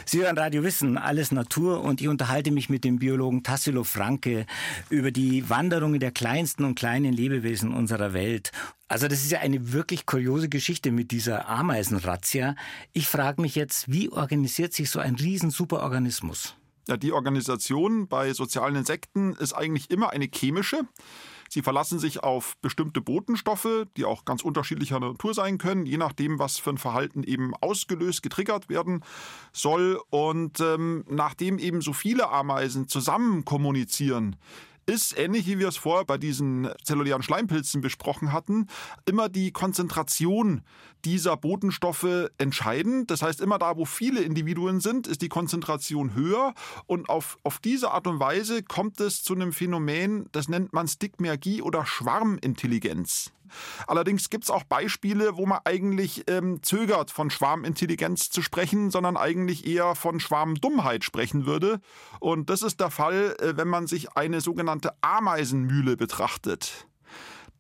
Sie 0.05 0.21
hören 0.23 0.39
Radio 0.39 0.63
Wissen, 0.63 0.97
alles 0.97 1.33
Natur 1.33 1.83
und 1.83 2.01
ich 2.01 2.09
unterhalte 2.09 2.51
mich 2.51 2.69
mit 2.69 2.85
dem 2.85 2.99
Biologen 2.99 3.43
Tassilo 3.43 3.85
Franke 3.85 4.47
über 4.91 5.11
die 5.11 5.49
Wanderungen 5.51 6.01
der 6.01 6.13
kleinsten 6.13 6.65
und 6.65 6.75
kleinen 6.75 7.13
Lebewesen 7.13 7.73
unserer 7.73 8.13
Welt. 8.13 8.53
Also 8.89 9.09
das 9.09 9.23
ist 9.23 9.33
ja 9.33 9.41
eine 9.41 9.73
wirklich 9.73 10.07
kuriose 10.07 10.49
Geschichte 10.49 10.93
mit 10.93 11.11
dieser 11.11 11.49
Ameisenrazzia. 11.49 12.55
Ich 12.93 13.07
frage 13.07 13.43
mich 13.43 13.55
jetzt, 13.55 13.91
wie 13.91 14.11
organisiert 14.11 14.73
sich 14.73 14.91
so 14.91 14.99
ein 14.99 15.15
riesen 15.15 15.51
Superorganismus? 15.51 16.55
Ja, 16.89 16.97
die 16.97 17.13
Organisation 17.13 18.09
bei 18.09 18.33
sozialen 18.33 18.77
Insekten 18.77 19.35
ist 19.35 19.53
eigentlich 19.53 19.91
immer 19.91 20.11
eine 20.11 20.27
chemische. 20.33 20.81
Sie 21.49 21.63
verlassen 21.63 21.99
sich 21.99 22.23
auf 22.23 22.57
bestimmte 22.61 23.01
Botenstoffe, 23.01 23.87
die 23.97 24.05
auch 24.05 24.25
ganz 24.25 24.43
unterschiedlicher 24.43 25.01
Natur 25.01 25.35
sein 25.35 25.59
können, 25.59 25.87
je 25.87 25.97
nachdem, 25.97 26.39
was 26.39 26.59
für 26.59 26.71
ein 26.71 26.79
Verhalten 26.79 27.23
eben 27.23 27.55
ausgelöst, 27.57 28.23
getriggert 28.23 28.69
werden 28.69 29.05
soll. 29.53 30.01
Und 30.11 30.61
ähm, 30.61 31.05
nachdem 31.09 31.59
eben 31.59 31.81
so 31.81 31.93
viele 31.93 32.31
Ameisen 32.31 32.89
zusammen 32.89 33.45
kommunizieren, 33.45 34.37
ist, 34.89 35.17
ähnlich 35.19 35.47
wie 35.47 35.59
wir 35.59 35.69
es 35.69 35.77
vorher 35.77 36.05
bei 36.05 36.19
diesen 36.19 36.69
zellulären 36.83 37.23
Schleimpilzen 37.23 37.81
besprochen 37.81 38.33
hatten, 38.33 38.67
immer 39.05 39.29
die 39.29 39.53
Konzentration 39.53 40.63
dieser 41.05 41.37
Botenstoffe 41.37 42.31
entscheidend. 42.39 43.11
Das 43.11 43.23
heißt, 43.23 43.41
immer 43.41 43.59
da, 43.59 43.77
wo 43.77 43.85
viele 43.85 44.21
Individuen 44.21 44.81
sind, 44.81 45.07
ist 45.07 45.23
die 45.23 45.29
Konzentration 45.29 46.15
höher. 46.15 46.55
Und 46.87 47.09
auf, 47.09 47.39
auf 47.45 47.59
diese 47.59 47.91
Art 47.91 48.07
und 48.07 48.19
Weise 48.19 48.63
kommt 48.63 49.01
es 49.01 49.23
zu 49.23 49.35
einem 49.35 49.53
Phänomen, 49.53 50.29
das 50.33 50.49
nennt 50.49 50.73
man 50.73 50.89
Stigmergie 50.89 51.63
oder 51.63 51.87
Schwarmintelligenz. 51.87 53.33
Allerdings 53.87 54.31
gibt 54.31 54.45
es 54.45 54.51
auch 54.51 54.65
Beispiele, 54.65 55.37
wo 55.37 55.47
man 55.47 55.61
eigentlich 55.65 56.25
ähm, 56.29 56.63
zögert, 56.63 57.11
von 57.11 57.31
Schwarmintelligenz 57.31 58.31
zu 58.31 58.43
sprechen, 58.43 58.91
sondern 58.91 59.17
eigentlich 59.17 59.67
eher 59.67 59.95
von 59.95 60.21
Schwarmdummheit 60.21 61.05
sprechen 61.05 61.47
würde. 61.47 61.81
Und 62.21 62.51
das 62.51 62.63
ist 62.63 62.81
der 62.81 62.91
Fall, 62.91 63.37
äh, 63.41 63.57
wenn 63.57 63.69
man 63.69 63.87
sich 63.87 64.17
eine 64.17 64.41
sogenannte 64.41 64.93
Ameisenmühle 65.01 65.97
betrachtet. 65.97 66.87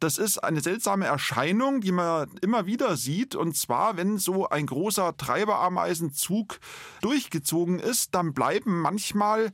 Das 0.01 0.17
ist 0.17 0.39
eine 0.39 0.61
seltsame 0.61 1.07
Erscheinung, 1.07 1.81
die 1.81 1.91
man 1.91 2.31
immer 2.41 2.67
wieder 2.67 2.97
sieht. 2.97 3.35
Und 3.35 3.57
zwar, 3.57 3.97
wenn 3.97 4.19
so 4.19 4.49
ein 4.49 4.67
großer 4.67 5.17
Treiberameisenzug 5.17 6.61
durchgezogen 7.01 7.81
ist, 7.81 8.15
dann 8.15 8.33
bleiben 8.33 8.81
manchmal 8.81 9.51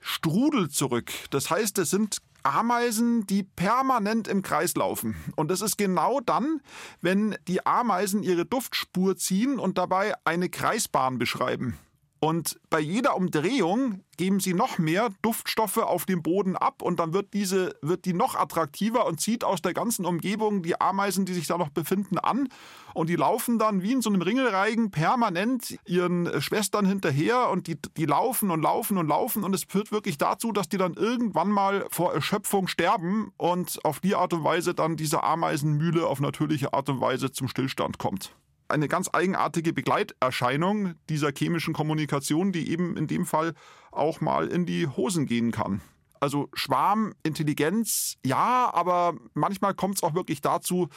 Strudel 0.00 0.68
zurück. 0.68 1.12
Das 1.30 1.50
heißt, 1.50 1.78
es 1.78 1.90
sind 1.90 2.18
Ameisen, 2.44 3.26
die 3.26 3.42
permanent 3.42 4.28
im 4.28 4.42
Kreis 4.42 4.74
laufen. 4.74 5.16
Und 5.36 5.50
das 5.50 5.60
ist 5.60 5.76
genau 5.76 6.20
dann, 6.20 6.60
wenn 7.00 7.36
die 7.48 7.66
Ameisen 7.66 8.22
ihre 8.22 8.44
Duftspur 8.44 9.16
ziehen 9.16 9.58
und 9.58 9.78
dabei 9.78 10.14
eine 10.24 10.48
Kreisbahn 10.48 11.18
beschreiben. 11.18 11.78
Und 12.24 12.58
bei 12.70 12.80
jeder 12.80 13.16
Umdrehung 13.16 14.00
geben 14.16 14.40
sie 14.40 14.54
noch 14.54 14.78
mehr 14.78 15.10
Duftstoffe 15.20 15.76
auf 15.76 16.06
den 16.06 16.22
Boden 16.22 16.56
ab 16.56 16.80
und 16.80 16.98
dann 16.98 17.12
wird 17.12 17.34
diese 17.34 17.76
wird 17.82 18.06
die 18.06 18.14
noch 18.14 18.34
attraktiver 18.34 19.04
und 19.04 19.20
zieht 19.20 19.44
aus 19.44 19.60
der 19.60 19.74
ganzen 19.74 20.06
Umgebung 20.06 20.62
die 20.62 20.80
Ameisen, 20.80 21.26
die 21.26 21.34
sich 21.34 21.46
da 21.46 21.58
noch 21.58 21.68
befinden, 21.68 22.18
an. 22.18 22.48
Und 22.94 23.10
die 23.10 23.16
laufen 23.16 23.58
dann 23.58 23.82
wie 23.82 23.92
in 23.92 24.00
so 24.00 24.08
einem 24.08 24.22
Ringelreigen 24.22 24.90
permanent 24.90 25.76
ihren 25.84 26.40
Schwestern 26.40 26.86
hinterher 26.86 27.50
und 27.50 27.66
die, 27.66 27.76
die 27.94 28.06
laufen 28.06 28.50
und 28.50 28.62
laufen 28.62 28.96
und 28.96 29.06
laufen. 29.06 29.44
Und 29.44 29.54
es 29.54 29.64
führt 29.64 29.92
wirklich 29.92 30.16
dazu, 30.16 30.50
dass 30.50 30.70
die 30.70 30.78
dann 30.78 30.94
irgendwann 30.94 31.50
mal 31.50 31.84
vor 31.90 32.14
Erschöpfung 32.14 32.68
sterben 32.68 33.32
und 33.36 33.84
auf 33.84 34.00
die 34.00 34.14
Art 34.14 34.32
und 34.32 34.44
Weise 34.44 34.72
dann 34.72 34.96
diese 34.96 35.24
Ameisenmühle 35.24 36.06
auf 36.06 36.20
natürliche 36.20 36.72
Art 36.72 36.88
und 36.88 37.02
Weise 37.02 37.32
zum 37.32 37.48
Stillstand 37.48 37.98
kommt 37.98 38.34
eine 38.74 38.88
ganz 38.88 39.08
eigenartige 39.12 39.72
Begleiterscheinung 39.72 40.94
dieser 41.08 41.32
chemischen 41.32 41.72
Kommunikation, 41.72 42.52
die 42.52 42.70
eben 42.70 42.96
in 42.96 43.06
dem 43.06 43.24
Fall 43.24 43.54
auch 43.92 44.20
mal 44.20 44.48
in 44.48 44.66
die 44.66 44.86
Hosen 44.86 45.26
gehen 45.26 45.52
kann. 45.52 45.80
Also 46.20 46.48
Schwarmintelligenz, 46.54 48.16
ja, 48.24 48.70
aber 48.72 49.14
manchmal 49.34 49.74
kommt 49.74 49.96
es 49.96 50.02
auch 50.02 50.14
wirklich 50.14 50.40
dazu, 50.40 50.88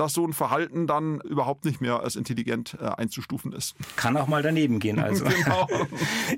dass 0.00 0.14
so 0.14 0.26
ein 0.26 0.32
Verhalten 0.32 0.86
dann 0.86 1.20
überhaupt 1.20 1.66
nicht 1.66 1.82
mehr 1.82 2.00
als 2.00 2.16
intelligent 2.16 2.76
äh, 2.80 2.86
einzustufen 2.86 3.52
ist. 3.52 3.74
Kann 3.96 4.16
auch 4.16 4.28
mal 4.28 4.42
daneben 4.42 4.78
gehen 4.78 4.98
also. 4.98 5.26
genau. 5.26 5.68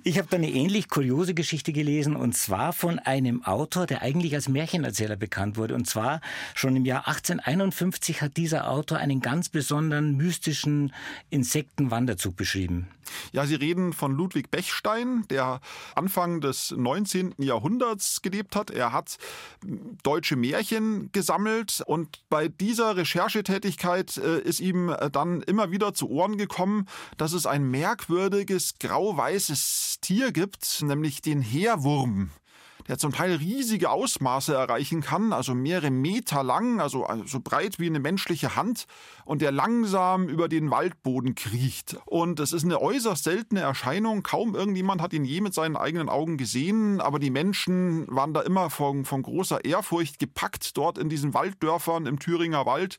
Ich 0.05 0.19
habe 0.19 0.27
da 0.29 0.37
eine 0.37 0.51
ähnlich 0.51 0.89
kuriose 0.89 1.33
Geschichte 1.33 1.73
gelesen 1.73 2.17
und 2.17 2.37
zwar 2.37 2.73
von 2.73 2.99
einem 2.99 3.45
Autor, 3.45 3.87
der 3.87 4.03
eigentlich 4.03 4.35
als 4.35 4.49
Märchenerzähler 4.49 5.17
bekannt 5.17 5.57
wurde. 5.57 5.75
Und 5.75 5.87
zwar 5.87 6.21
schon 6.55 6.75
im 6.75 6.85
Jahr 6.85 7.07
1851 7.07 8.21
hat 8.21 8.37
dieser 8.37 8.69
Autor 8.69 8.99
einen 8.99 9.21
ganz 9.21 9.49
besonderen 9.49 10.17
mystischen 10.17 10.93
Insektenwanderzug 11.31 12.37
beschrieben. 12.37 12.89
Ja, 13.33 13.47
Sie 13.47 13.55
reden 13.55 13.93
von 13.93 14.13
Ludwig 14.13 14.51
Bechstein, 14.51 15.25
der 15.31 15.61
Anfang 15.95 16.41
des 16.41 16.73
19. 16.77 17.35
Jahrhunderts 17.39 18.23
gelebt 18.23 18.57
hat. 18.57 18.71
Er 18.71 18.93
hat 18.93 19.19
deutsche 20.03 20.37
Märchen 20.37 21.11
gesammelt 21.13 21.83
und 21.87 22.23
bei 22.29 22.49
dieser 22.49 22.97
Recherchetätigkeit 22.97 24.17
äh, 24.17 24.41
ist 24.41 24.61
ihm 24.61 24.89
äh, 24.89 25.11
dann 25.11 25.43
immer 25.43 25.71
wieder 25.71 25.95
zu 25.95 26.11
Ohren 26.11 26.37
gekommen, 26.37 26.87
dass 27.17 27.33
es 27.33 27.47
ein 27.47 27.71
merkwürdiges 27.71 28.79
grau-weißes 28.79 29.99
Tier 30.01 30.33
gibt, 30.33 30.83
nämlich 30.83 31.23
den 31.23 31.43
Heerwurm 31.43 32.31
der 32.89 32.99
zum 32.99 33.13
Teil 33.13 33.35
riesige 33.37 33.91
Ausmaße 33.91 34.55
erreichen 34.55 35.01
kann, 35.01 35.33
also 35.33 35.55
mehrere 35.55 35.91
Meter 35.91 36.43
lang, 36.43 36.81
also 36.81 37.07
so 37.27 37.41
breit 37.41 37.79
wie 37.79 37.87
eine 37.87 38.01
menschliche 38.01 38.57
Hand 38.57 38.87
und 39.25 39.43
der 39.43 39.53
langsam 39.53 40.29
über 40.29 40.49
den 40.49 40.71
Waldboden 40.71 41.35
kriecht. 41.35 41.97
Und 42.07 42.41
es 42.41 42.53
ist 42.53 42.65
eine 42.65 42.81
äußerst 42.81 43.25
seltene 43.25 43.61
Erscheinung. 43.61 44.23
Kaum 44.23 44.55
irgendjemand 44.55 45.01
hat 45.01 45.13
ihn 45.13 45.25
je 45.25 45.41
mit 45.41 45.55
seinen 45.55 45.77
eigenen 45.77 46.09
Augen 46.09 46.37
gesehen, 46.37 47.01
aber 47.01 47.19
die 47.19 47.31
Menschen 47.31 48.07
waren 48.09 48.35
da 48.35 48.41
immer 48.41 48.71
von, 48.71 49.05
von 49.05 49.23
großer 49.23 49.65
Ehrfurcht 49.65 50.19
gepackt 50.19 50.77
dort 50.77 50.99
in 50.99 51.09
diesen 51.09 51.35
Walddörfern 51.35 52.07
im 52.07 52.19
Thüringer 52.19 52.67
Wald 52.67 52.99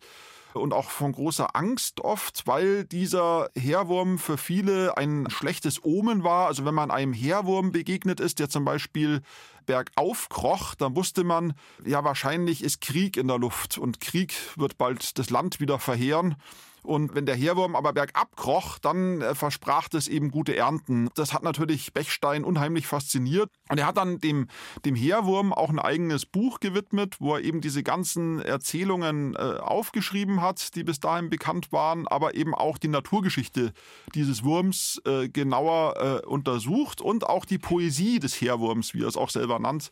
und 0.53 0.73
auch 0.73 0.89
von 0.89 1.11
großer 1.11 1.55
Angst 1.55 2.01
oft, 2.01 2.45
weil 2.45 2.85
dieser 2.85 3.49
Heerwurm 3.55 4.19
für 4.19 4.37
viele 4.37 4.97
ein 4.97 5.27
schlechtes 5.29 5.83
Omen 5.83 6.23
war. 6.23 6.47
Also 6.47 6.65
wenn 6.65 6.75
man 6.75 6.91
einem 6.91 7.13
Heerwurm 7.13 7.71
begegnet 7.71 8.19
ist, 8.19 8.39
der 8.39 8.49
zum 8.49 8.65
Beispiel 8.65 9.21
bergauf 9.65 10.29
kroch, 10.29 10.75
dann 10.75 10.95
wusste 10.95 11.23
man, 11.23 11.53
ja 11.85 12.03
wahrscheinlich 12.03 12.63
ist 12.63 12.81
Krieg 12.81 13.17
in 13.17 13.27
der 13.27 13.37
Luft 13.37 13.77
und 13.77 14.01
Krieg 14.01 14.33
wird 14.55 14.77
bald 14.77 15.17
das 15.17 15.29
Land 15.29 15.59
wieder 15.59 15.79
verheeren. 15.79 16.35
Und 16.83 17.15
wenn 17.15 17.25
der 17.25 17.35
Heerwurm 17.35 17.75
aber 17.75 17.93
bergab 17.93 18.35
kroch, 18.35 18.77
dann 18.77 19.21
äh, 19.21 19.35
versprach 19.35 19.87
das 19.87 20.07
eben 20.07 20.31
gute 20.31 20.55
Ernten. 20.55 21.09
Das 21.15 21.33
hat 21.33 21.43
natürlich 21.43 21.93
Bechstein 21.93 22.43
unheimlich 22.43 22.87
fasziniert. 22.87 23.49
Und 23.69 23.79
er 23.79 23.87
hat 23.87 23.97
dann 23.97 24.19
dem, 24.19 24.47
dem 24.85 24.95
Heerwurm 24.95 25.53
auch 25.53 25.69
ein 25.69 25.79
eigenes 25.79 26.25
Buch 26.25 26.59
gewidmet, 26.59 27.15
wo 27.19 27.35
er 27.35 27.41
eben 27.41 27.61
diese 27.61 27.83
ganzen 27.83 28.41
Erzählungen 28.41 29.35
äh, 29.35 29.39
aufgeschrieben 29.59 30.41
hat, 30.41 30.75
die 30.75 30.83
bis 30.83 30.99
dahin 30.99 31.29
bekannt 31.29 31.71
waren, 31.71 32.07
aber 32.07 32.35
eben 32.35 32.53
auch 32.53 32.77
die 32.77 32.89
Naturgeschichte 32.89 33.71
dieses 34.13 34.43
Wurms 34.43 35.01
äh, 35.05 35.29
genauer 35.29 36.21
äh, 36.23 36.25
untersucht 36.25 37.01
und 37.01 37.25
auch 37.25 37.45
die 37.45 37.57
Poesie 37.57 38.19
des 38.19 38.39
Heerwurms, 38.39 38.93
wie 38.93 39.03
er 39.03 39.07
es 39.07 39.17
auch 39.17 39.29
selber 39.29 39.59
nannt. 39.59 39.89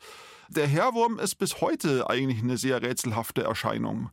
Der 0.49 0.67
Heerwurm 0.67 1.17
ist 1.19 1.35
bis 1.35 1.61
heute 1.61 2.09
eigentlich 2.09 2.43
eine 2.43 2.57
sehr 2.57 2.81
rätselhafte 2.81 3.43
Erscheinung. 3.43 4.09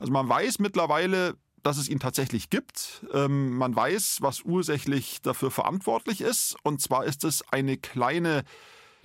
Also 0.00 0.10
man 0.10 0.28
weiß 0.28 0.58
mittlerweile, 0.58 1.36
dass 1.62 1.76
es 1.76 1.88
ihn 1.88 2.00
tatsächlich 2.00 2.50
gibt. 2.50 3.04
Ähm, 3.12 3.56
man 3.56 3.74
weiß, 3.74 4.18
was 4.20 4.42
ursächlich 4.42 5.20
dafür 5.22 5.50
verantwortlich 5.50 6.20
ist. 6.20 6.56
Und 6.62 6.80
zwar 6.80 7.04
ist 7.04 7.24
es 7.24 7.42
eine 7.50 7.76
kleine 7.76 8.44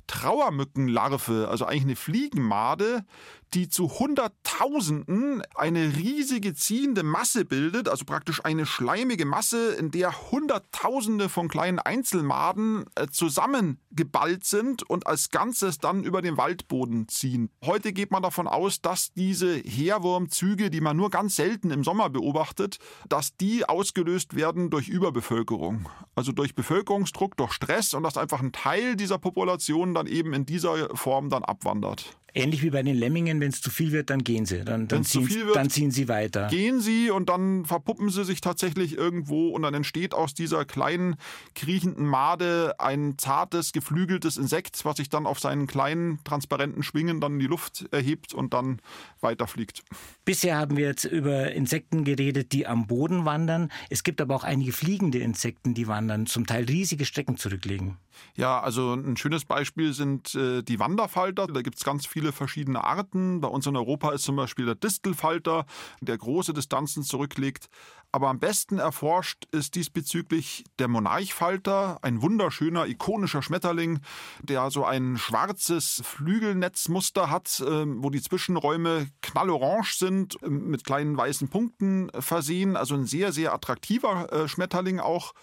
Trauermückenlarve, 0.07 1.47
also 1.49 1.65
eigentlich 1.65 1.83
eine 1.83 1.95
Fliegenmade, 1.95 3.05
die 3.53 3.69
zu 3.69 3.99
Hunderttausenden 3.99 5.41
eine 5.55 5.95
riesige 5.95 6.53
ziehende 6.53 7.03
Masse 7.03 7.45
bildet, 7.45 7.87
also 7.89 8.05
praktisch 8.05 8.43
eine 8.43 8.65
schleimige 8.65 9.25
Masse, 9.25 9.73
in 9.73 9.91
der 9.91 10.31
Hunderttausende 10.31 11.29
von 11.29 11.47
kleinen 11.47 11.79
Einzelmaden 11.79 12.85
äh, 12.95 13.07
zusammengeballt 13.07 14.45
sind 14.45 14.83
und 14.83 15.07
als 15.07 15.29
Ganzes 15.29 15.77
dann 15.77 16.03
über 16.03 16.21
den 16.21 16.37
Waldboden 16.37 17.07
ziehen. 17.07 17.49
Heute 17.63 17.93
geht 17.93 18.11
man 18.11 18.23
davon 18.23 18.47
aus, 18.47 18.81
dass 18.81 19.13
diese 19.13 19.55
Heerwurmzüge, 19.55 20.69
die 20.69 20.81
man 20.81 20.97
nur 20.97 21.09
ganz 21.09 21.35
selten 21.35 21.71
im 21.71 21.83
Sommer 21.83 22.09
beobachtet, 22.09 22.79
dass 23.07 23.35
die 23.37 23.67
ausgelöst 23.67 24.35
werden 24.35 24.69
durch 24.69 24.89
Überbevölkerung, 24.89 25.89
also 26.15 26.31
durch 26.31 26.55
Bevölkerungsdruck, 26.55 27.37
durch 27.37 27.53
Stress 27.53 27.93
und 27.93 28.03
dass 28.03 28.17
einfach 28.17 28.41
ein 28.41 28.51
Teil 28.51 28.95
dieser 28.95 29.17
Population 29.17 29.93
dann 29.93 30.07
eben 30.07 30.33
in 30.33 30.45
dieser 30.45 30.95
Form 30.95 31.29
dann 31.29 31.43
abwandert. 31.43 32.17
Ähnlich 32.33 32.61
wie 32.61 32.69
bei 32.69 32.83
den 32.83 32.95
Lemmingen, 32.95 33.39
wenn 33.39 33.49
es 33.49 33.61
zu 33.61 33.71
viel 33.71 33.91
wird, 33.91 34.09
dann 34.09 34.23
gehen 34.23 34.45
sie. 34.45 34.63
Dann, 34.63 34.87
dann, 34.87 35.03
ziehen, 35.03 35.29
wird, 35.29 35.55
dann 35.55 35.69
ziehen 35.69 35.91
sie 35.91 36.07
weiter. 36.07 36.47
Gehen 36.49 36.81
sie 36.81 37.09
und 37.09 37.29
dann 37.29 37.65
verpuppen 37.65 38.09
sie 38.09 38.25
sich 38.25 38.41
tatsächlich 38.41 38.95
irgendwo 38.95 39.49
und 39.49 39.63
dann 39.63 39.73
entsteht 39.73 40.13
aus 40.13 40.33
dieser 40.33 40.65
kleinen 40.65 41.15
kriechenden 41.55 42.05
Made 42.05 42.75
ein 42.79 43.15
zartes, 43.17 43.71
geflügeltes 43.71 44.37
Insekt, 44.37 44.83
was 44.85 44.97
sich 44.97 45.09
dann 45.09 45.25
auf 45.25 45.39
seinen 45.39 45.67
kleinen, 45.67 46.19
transparenten 46.25 46.83
Schwingen 46.83 47.21
dann 47.21 47.33
in 47.33 47.39
die 47.39 47.47
Luft 47.47 47.87
erhebt 47.91 48.33
und 48.33 48.53
dann 48.53 48.79
weiterfliegt. 49.21 49.83
Bisher 50.25 50.57
haben 50.57 50.77
wir 50.77 50.85
jetzt 50.87 51.05
über 51.05 51.51
Insekten 51.51 52.03
geredet, 52.03 52.51
die 52.51 52.67
am 52.67 52.87
Boden 52.87 53.25
wandern. 53.25 53.71
Es 53.89 54.03
gibt 54.03 54.21
aber 54.21 54.35
auch 54.35 54.43
einige 54.43 54.73
fliegende 54.73 55.19
Insekten, 55.19 55.73
die 55.73 55.87
wandern, 55.87 56.27
zum 56.27 56.45
Teil 56.45 56.65
riesige 56.65 57.05
Strecken 57.05 57.37
zurücklegen. 57.37 57.97
Ja, 58.35 58.59
also 58.59 58.93
ein 58.93 59.17
schönes 59.17 59.45
Beispiel 59.45 59.93
sind 59.93 60.35
äh, 60.35 60.61
die 60.63 60.79
Wanderfalter. 60.79 61.47
Da 61.47 61.61
gibt 61.61 61.77
es 61.77 61.83
ganz 61.83 62.05
viele 62.05 62.31
verschiedene 62.31 62.83
Arten. 62.83 63.41
Bei 63.41 63.47
uns 63.47 63.65
in 63.67 63.75
Europa 63.75 64.11
ist 64.11 64.23
zum 64.23 64.35
Beispiel 64.35 64.65
der 64.65 64.75
Distelfalter, 64.75 65.65
der 66.01 66.17
große 66.17 66.53
Distanzen 66.53 67.03
zurücklegt. 67.03 67.69
Aber 68.11 68.29
am 68.29 68.39
besten 68.39 68.79
erforscht 68.79 69.45
ist 69.51 69.75
diesbezüglich 69.75 70.63
der 70.79 70.87
Monarchfalter, 70.87 71.99
ein 72.01 72.21
wunderschöner, 72.21 72.87
ikonischer 72.87 73.41
Schmetterling, 73.41 73.99
der 74.41 74.71
so 74.71 74.85
ein 74.85 75.17
schwarzes 75.17 76.01
Flügelnetzmuster 76.05 77.29
hat, 77.29 77.59
äh, 77.59 77.85
wo 77.85 78.09
die 78.09 78.21
Zwischenräume 78.21 79.07
knallorange 79.21 79.91
sind, 79.93 80.41
äh, 80.41 80.49
mit 80.49 80.85
kleinen 80.85 81.17
weißen 81.17 81.49
Punkten 81.49 82.09
versehen. 82.17 82.77
Also 82.77 82.95
ein 82.95 83.05
sehr, 83.05 83.31
sehr 83.33 83.53
attraktiver 83.53 84.31
äh, 84.31 84.47
Schmetterling 84.47 84.99
auch 84.99 85.33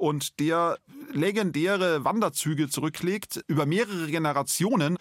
und 0.00 0.40
der 0.40 0.78
legendäre 1.12 2.04
Wanderzüge 2.04 2.68
zurücklegt 2.68 3.44
über 3.46 3.66
mehrere 3.66 4.06
Generationen. 4.06 4.96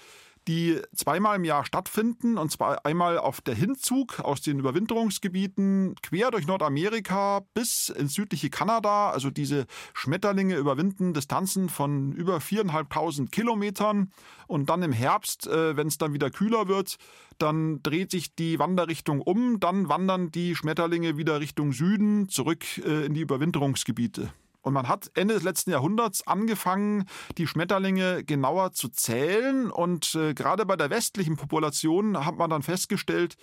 die 0.48 0.82
zweimal 0.96 1.36
im 1.36 1.44
Jahr 1.44 1.64
stattfinden. 1.64 2.38
Und 2.38 2.50
zwar 2.52 2.84
einmal 2.84 3.20
auf 3.20 3.40
der 3.40 3.54
Hinzug 3.54 4.20
aus 4.22 4.42
den 4.42 4.58
Überwinterungsgebieten 4.58 5.94
quer 6.02 6.32
durch 6.32 6.48
Nordamerika 6.48 7.42
bis 7.54 7.90
ins 7.90 8.16
südliche 8.16 8.50
Kanada. 8.50 9.12
Also 9.12 9.30
diese 9.30 9.68
Schmetterlinge 9.94 10.56
überwinden 10.56 11.14
Distanzen 11.14 11.70
von 11.70 12.14
über 12.14 12.42
viereinhalbtausend 12.42 13.32
Kilometern. 13.32 14.12
Und 14.48 14.70
dann 14.70 14.82
im 14.82 14.94
Herbst, 14.94 15.46
äh, 15.46 15.78
wenn 15.78 15.88
es 15.88 16.00
dann 16.00 16.14
wieder 16.14 16.32
kühler 16.32 16.68
wird, 16.68 16.96
dann 17.38 17.84
dreht 17.84 18.10
sich 18.10 18.34
die 18.34 18.58
Wanderrichtung 18.58 19.22
um. 19.22 19.60
Dann 19.60 19.88
wandern 19.88 20.32
die 20.32 20.56
Schmetterlinge 20.56 21.16
wieder 21.18 21.42
Richtung 21.42 21.74
Süden 21.74 22.28
zurück 22.28 22.66
äh, 22.80 23.06
in 23.06 23.14
die 23.14 23.22
Überwinterungsgebiete. 23.22 24.32
Und 24.62 24.74
man 24.74 24.88
hat 24.88 25.10
Ende 25.16 25.34
des 25.34 25.44
letzten 25.44 25.72
Jahrhunderts 25.72 26.28
angefangen, 26.28 27.06
die 27.38 27.48
Schmetterlinge 27.48 28.24
genauer 28.24 28.74
zu 28.74 28.90
zählen. 28.90 29.72
Und 29.72 30.16
äh, 30.16 30.34
gerade 30.34 30.66
bei 30.66 30.76
der 30.76 30.90
westlichen 30.90 31.38
Population 31.38 32.26
hat 32.26 32.38
man 32.38 32.50
dann 32.50 32.64
festgestellt, 32.64 33.36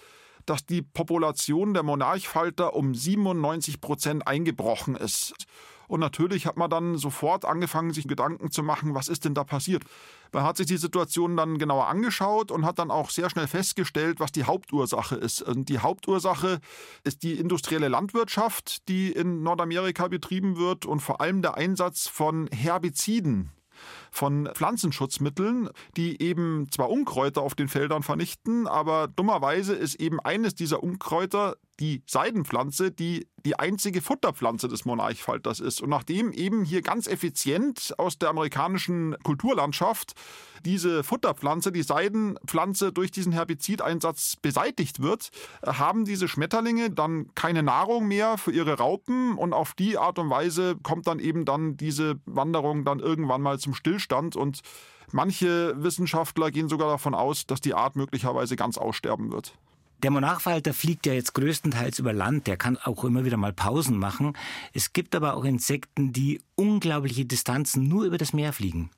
dass 0.44 0.64
die 0.64 0.82
Population 0.82 1.74
der 1.74 1.82
Monarchfalter 1.82 2.74
um 2.74 2.94
97 2.94 3.80
Prozent 3.80 4.26
eingebrochen 4.26 4.94
ist. 4.94 5.34
Und 5.88 6.00
natürlich 6.00 6.46
hat 6.46 6.56
man 6.56 6.70
dann 6.70 6.96
sofort 6.96 7.44
angefangen, 7.44 7.92
sich 7.92 8.08
Gedanken 8.08 8.50
zu 8.50 8.62
machen, 8.62 8.94
was 8.94 9.08
ist 9.08 9.24
denn 9.24 9.34
da 9.34 9.44
passiert. 9.44 9.84
Man 10.32 10.44
hat 10.44 10.56
sich 10.56 10.66
die 10.66 10.76
Situation 10.76 11.36
dann 11.36 11.58
genauer 11.58 11.86
angeschaut 11.86 12.50
und 12.50 12.64
hat 12.64 12.78
dann 12.78 12.90
auch 12.90 13.10
sehr 13.10 13.30
schnell 13.30 13.46
festgestellt, 13.46 14.20
was 14.20 14.32
die 14.32 14.44
Hauptursache 14.44 15.16
ist. 15.16 15.42
Und 15.42 15.68
die 15.68 15.78
Hauptursache 15.78 16.60
ist 17.04 17.22
die 17.22 17.34
industrielle 17.34 17.88
Landwirtschaft, 17.88 18.88
die 18.88 19.12
in 19.12 19.42
Nordamerika 19.42 20.08
betrieben 20.08 20.56
wird 20.56 20.86
und 20.86 21.00
vor 21.00 21.20
allem 21.20 21.42
der 21.42 21.56
Einsatz 21.56 22.08
von 22.08 22.48
Herbiziden 22.48 23.52
von 24.16 24.48
Pflanzenschutzmitteln, 24.54 25.68
die 25.96 26.20
eben 26.22 26.66
zwar 26.70 26.90
Unkräuter 26.90 27.42
auf 27.42 27.54
den 27.54 27.68
Feldern 27.68 28.02
vernichten, 28.02 28.66
aber 28.66 29.08
dummerweise 29.08 29.74
ist 29.74 29.96
eben 29.96 30.20
eines 30.20 30.54
dieser 30.54 30.82
Unkräuter 30.82 31.56
die 31.78 32.02
Seidenpflanze, 32.06 32.90
die 32.90 33.26
die 33.44 33.58
einzige 33.58 34.00
Futterpflanze 34.00 34.66
des 34.66 34.86
Monarchfalters 34.86 35.60
ist. 35.60 35.82
Und 35.82 35.90
nachdem 35.90 36.32
eben 36.32 36.64
hier 36.64 36.82
ganz 36.82 37.06
effizient 37.06 37.94
aus 37.98 38.18
der 38.18 38.30
amerikanischen 38.30 39.14
Kulturlandschaft 39.22 40.14
diese 40.64 41.04
Futterpflanze, 41.04 41.70
die 41.70 41.82
Seidenpflanze 41.82 42.92
durch 42.92 43.12
diesen 43.12 43.30
Herbizideinsatz 43.30 44.36
beseitigt 44.36 45.00
wird, 45.00 45.28
haben 45.64 46.06
diese 46.06 46.26
Schmetterlinge 46.26 46.90
dann 46.90 47.32
keine 47.34 47.62
Nahrung 47.62 48.08
mehr 48.08 48.38
für 48.38 48.50
ihre 48.50 48.78
Raupen 48.78 49.36
und 49.36 49.52
auf 49.52 49.74
die 49.74 49.98
Art 49.98 50.18
und 50.18 50.30
Weise 50.30 50.76
kommt 50.82 51.06
dann 51.06 51.20
eben 51.20 51.44
dann 51.44 51.76
diese 51.76 52.18
Wanderung 52.24 52.84
dann 52.84 52.98
irgendwann 52.98 53.42
mal 53.42 53.60
zum 53.60 53.74
Stillstand 53.74 54.05
und 54.12 54.60
manche 55.12 55.74
Wissenschaftler 55.82 56.50
gehen 56.50 56.68
sogar 56.68 56.88
davon 56.88 57.14
aus, 57.14 57.46
dass 57.46 57.60
die 57.60 57.74
Art 57.74 57.96
möglicherweise 57.96 58.56
ganz 58.56 58.78
aussterben 58.78 59.32
wird. 59.32 59.54
Der 60.02 60.10
Monarchfalter 60.10 60.74
fliegt 60.74 61.06
ja 61.06 61.14
jetzt 61.14 61.32
größtenteils 61.32 61.98
über 61.98 62.12
Land, 62.12 62.46
der 62.46 62.58
kann 62.58 62.76
auch 62.76 63.04
immer 63.04 63.24
wieder 63.24 63.38
mal 63.38 63.54
Pausen 63.54 63.98
machen. 63.98 64.36
Es 64.74 64.92
gibt 64.92 65.14
aber 65.14 65.34
auch 65.34 65.44
Insekten, 65.44 66.12
die 66.12 66.40
unglaubliche 66.54 67.24
Distanzen 67.24 67.88
nur 67.88 68.04
über 68.04 68.18
das 68.18 68.34
Meer 68.34 68.52
fliegen. 68.52 68.90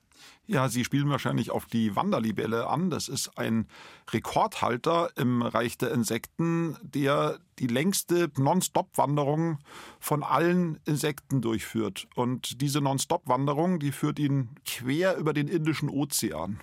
Ja, 0.51 0.71
Sie 0.71 0.83
spielen 0.83 1.11
wahrscheinlich 1.11 1.51
auf 1.51 1.67
die 1.67 1.95
Wanderlibelle 1.95 2.69
an. 2.69 2.89
Das 2.89 3.09
ist 3.09 3.37
ein 3.37 3.67
Rekordhalter 4.11 5.11
im 5.17 5.43
Reich 5.43 5.77
der 5.77 5.93
Insekten, 5.93 6.75
der 6.81 7.39
die 7.59 7.67
längste 7.67 8.31
Non-Stop-Wanderung 8.39 9.59
von 10.01 10.23
allen 10.23 10.81
Insekten 10.87 11.43
durchführt. 11.43 12.09
Und 12.15 12.63
diese 12.63 12.81
Non-Stop-Wanderung, 12.81 13.79
die 13.79 13.93
führt 13.93 14.19
ihn 14.19 14.49
quer 14.65 15.19
über 15.19 15.35
den 15.35 15.49
Indischen 15.49 15.91
Ozean. 15.91 16.61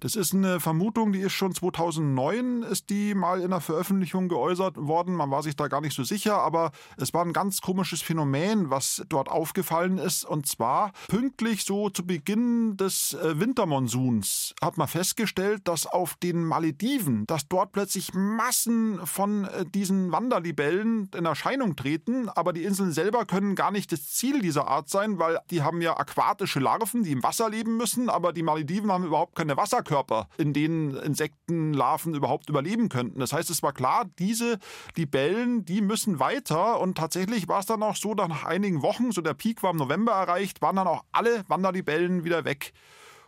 Das 0.00 0.16
ist 0.16 0.34
eine 0.34 0.60
Vermutung, 0.60 1.12
die 1.12 1.20
ist 1.20 1.32
schon 1.32 1.54
2009, 1.54 2.62
ist 2.62 2.90
die 2.90 3.14
mal 3.14 3.40
in 3.40 3.50
der 3.50 3.60
Veröffentlichung 3.60 4.28
geäußert 4.28 4.76
worden. 4.76 5.14
Man 5.14 5.30
war 5.30 5.42
sich 5.42 5.56
da 5.56 5.68
gar 5.68 5.80
nicht 5.80 5.94
so 5.94 6.04
sicher, 6.04 6.38
aber 6.38 6.72
es 6.96 7.14
war 7.14 7.24
ein 7.24 7.32
ganz 7.32 7.60
komisches 7.60 8.02
Phänomen, 8.02 8.70
was 8.70 9.02
dort 9.08 9.28
aufgefallen 9.28 9.98
ist. 9.98 10.24
Und 10.24 10.46
zwar 10.46 10.92
pünktlich 11.08 11.64
so 11.64 11.90
zu 11.90 12.04
Beginn 12.06 12.76
des 12.76 13.14
äh, 13.14 13.38
Wintermonsuns 13.38 14.54
hat 14.60 14.76
man 14.76 14.88
festgestellt, 14.88 15.68
dass 15.68 15.86
auf 15.86 16.16
den 16.16 16.44
Malediven, 16.44 17.26
dass 17.26 17.48
dort 17.48 17.72
plötzlich 17.72 18.12
Massen 18.14 19.06
von 19.06 19.44
äh, 19.44 19.64
diesen 19.64 20.12
Wanderlibellen 20.12 21.10
in 21.16 21.24
Erscheinung 21.24 21.76
treten, 21.76 22.28
aber 22.28 22.52
die 22.52 22.64
Inseln 22.64 22.92
selber 22.92 23.24
können 23.24 23.54
gar 23.54 23.70
nicht 23.70 23.92
das 23.92 24.10
Ziel 24.10 24.40
dieser 24.40 24.66
Art 24.66 24.88
sein, 24.88 25.18
weil 25.18 25.38
die 25.50 25.62
haben 25.62 25.80
ja 25.80 25.96
aquatische 25.96 26.60
Larven, 26.60 27.04
die 27.04 27.12
im 27.12 27.22
Wasser 27.22 27.50
leben 27.50 27.76
müssen, 27.76 28.08
aber 28.08 28.32
die 28.32 28.42
Malediven 28.42 28.90
haben 28.90 29.04
überhaupt 29.04 29.36
keine 29.36 29.56
Wasserkörper, 29.62 30.28
in 30.38 30.52
denen 30.52 30.96
Insektenlarven 30.96 32.14
überhaupt 32.14 32.48
überleben 32.50 32.88
könnten. 32.88 33.20
Das 33.20 33.32
heißt, 33.32 33.48
es 33.48 33.62
war 33.62 33.72
klar, 33.72 34.10
diese 34.18 34.58
Libellen, 34.96 35.64
die 35.64 35.80
müssen 35.80 36.18
weiter. 36.18 36.80
Und 36.80 36.98
tatsächlich 36.98 37.46
war 37.46 37.60
es 37.60 37.66
dann 37.66 37.82
auch 37.82 37.96
so, 37.96 38.14
nach 38.14 38.44
einigen 38.44 38.82
Wochen, 38.82 39.12
so 39.12 39.20
der 39.20 39.34
Peak 39.34 39.62
war 39.62 39.70
im 39.70 39.76
November 39.76 40.12
erreicht, 40.12 40.62
waren 40.62 40.76
dann 40.76 40.88
auch 40.88 41.04
alle 41.12 41.44
Wanderlibellen 41.48 42.24
wieder 42.24 42.44
weg. 42.44 42.72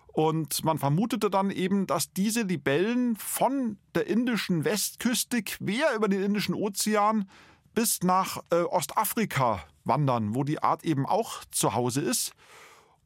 Und 0.09 0.65
man 0.65 0.79
vermutete 0.79 1.31
dann 1.31 1.51
eben, 1.51 1.87
dass 1.87 2.13
diese 2.13 2.43
Libellen 2.43 3.17
von 3.17 3.79
der 3.95 4.07
indischen 4.07 4.65
Westküste 4.65 5.43
quer 5.43 5.95
über 5.95 6.09
den 6.09 6.23
Indischen 6.23 6.55
Ozean 6.55 7.29
bis 7.75 8.03
nach 8.03 8.39
äh, 8.51 8.63
Ostafrika 8.63 9.65
wandern, 9.85 10.35
wo 10.35 10.45
die 10.45 10.63
Art 10.63 10.85
eben 10.85 11.07
auch 11.07 11.45
zu 11.51 11.75
Hause 11.75 12.01
ist. 12.01 12.33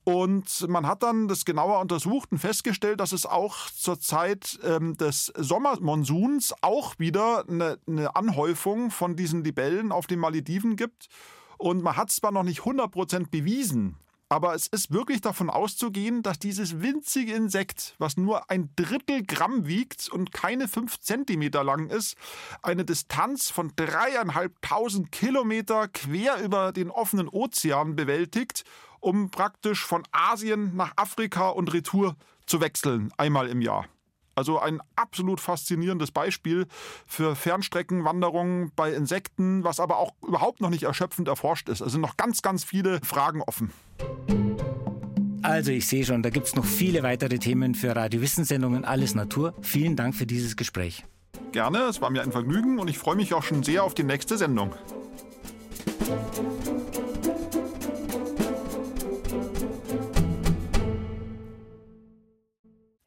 Und 0.08 0.66
man 0.70 0.86
hat 0.86 1.02
dann 1.02 1.28
das 1.28 1.44
genauer 1.44 1.80
untersucht 1.80 2.32
und 2.32 2.38
festgestellt, 2.38 2.98
dass 2.98 3.12
es 3.12 3.26
auch 3.26 3.68
zur 3.68 4.00
Zeit 4.00 4.58
ähm, 4.64 4.96
des 4.96 5.30
Sommermonsuns 5.36 6.54
auch 6.62 6.98
wieder 6.98 7.44
eine, 7.46 7.78
eine, 7.86 8.16
Anhäufung 8.16 8.90
von 8.90 9.16
diesen 9.16 9.44
Libellen 9.44 9.92
auf 9.92 10.06
den 10.06 10.18
Malediven 10.18 10.76
gibt. 10.76 11.08
Und 11.58 11.82
man 11.82 11.98
hat 11.98 12.08
es 12.08 12.16
zwar 12.16 12.32
noch 12.32 12.42
nicht 12.42 12.60
100% 12.60 13.28
bewiesen, 13.28 13.96
aber 14.30 14.54
es 14.54 14.66
ist 14.66 14.90
wirklich 14.94 15.20
davon 15.20 15.50
auszugehen, 15.50 16.22
dass 16.22 16.38
dieses 16.38 16.80
winzige 16.80 17.34
Insekt, 17.34 17.94
was 17.98 18.16
nur 18.16 18.50
ein 18.50 18.70
Drittel 18.76 19.26
Gramm 19.26 19.66
wiegt 19.66 20.08
und 20.08 20.32
keine 20.32 20.68
fünf 20.68 21.00
Zentimeter 21.00 21.62
lang 21.64 21.90
ist, 21.90 22.16
eine 22.62 22.86
Distanz 22.86 23.50
von 23.50 23.72
dreieinhalbtausend 23.76 25.12
Kilometer 25.12 25.86
quer 25.88 26.42
über 26.42 26.72
den 26.72 26.90
offenen 26.90 27.28
Ozean 27.28 27.94
bewältigt 27.94 28.64
um 29.00 29.30
praktisch 29.30 29.84
von 29.84 30.02
Asien 30.12 30.76
nach 30.76 30.92
Afrika 30.96 31.48
und 31.48 31.72
Retour 31.72 32.16
zu 32.46 32.60
wechseln, 32.60 33.12
einmal 33.16 33.48
im 33.48 33.60
Jahr. 33.60 33.86
Also 34.34 34.60
ein 34.60 34.80
absolut 34.94 35.40
faszinierendes 35.40 36.12
Beispiel 36.12 36.66
für 37.06 37.34
Fernstreckenwanderungen 37.34 38.70
bei 38.76 38.92
Insekten, 38.92 39.64
was 39.64 39.80
aber 39.80 39.98
auch 39.98 40.12
überhaupt 40.24 40.60
noch 40.60 40.70
nicht 40.70 40.84
erschöpfend 40.84 41.26
erforscht 41.26 41.68
ist. 41.68 41.80
Es 41.80 41.90
sind 41.90 42.00
noch 42.00 42.16
ganz, 42.16 42.40
ganz 42.40 42.62
viele 42.62 43.00
Fragen 43.02 43.42
offen. 43.42 43.72
Also 45.42 45.72
ich 45.72 45.88
sehe 45.88 46.04
schon, 46.04 46.22
da 46.22 46.30
gibt 46.30 46.46
es 46.46 46.54
noch 46.54 46.64
viele 46.64 47.02
weitere 47.02 47.38
Themen 47.38 47.74
für 47.74 47.96
Radiowissensendungen 47.96 48.84
Alles 48.84 49.16
Natur. 49.16 49.54
Vielen 49.60 49.96
Dank 49.96 50.14
für 50.14 50.26
dieses 50.26 50.56
Gespräch. 50.56 51.04
Gerne, 51.50 51.78
es 51.84 52.00
war 52.00 52.10
mir 52.10 52.22
ein 52.22 52.30
Vergnügen 52.30 52.78
und 52.78 52.88
ich 52.88 52.98
freue 52.98 53.16
mich 53.16 53.34
auch 53.34 53.42
schon 53.42 53.64
sehr 53.64 53.82
auf 53.82 53.94
die 53.94 54.04
nächste 54.04 54.38
Sendung. 54.38 54.72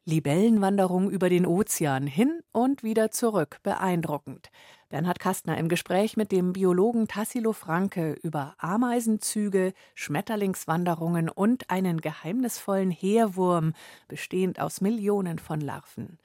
Libellenwanderung 0.04 1.10
über 1.10 1.28
den 1.28 1.46
Ozean 1.46 2.08
hin 2.08 2.42
und 2.50 2.82
wieder 2.82 3.12
zurück. 3.12 3.58
Beeindruckend. 3.62 4.50
Bernhard 4.88 5.20
Kastner 5.20 5.56
im 5.58 5.68
Gespräch 5.68 6.16
mit 6.16 6.32
dem 6.32 6.52
Biologen 6.52 7.06
Tassilo 7.06 7.52
Franke 7.52 8.14
über 8.22 8.54
Ameisenzüge, 8.58 9.72
Schmetterlingswanderungen 9.94 11.28
und 11.28 11.70
einen 11.70 12.00
geheimnisvollen 12.00 12.90
Heerwurm, 12.90 13.74
bestehend 14.08 14.60
aus 14.60 14.80
Millionen 14.80 15.38
von 15.38 15.60
Larven. 15.60 16.18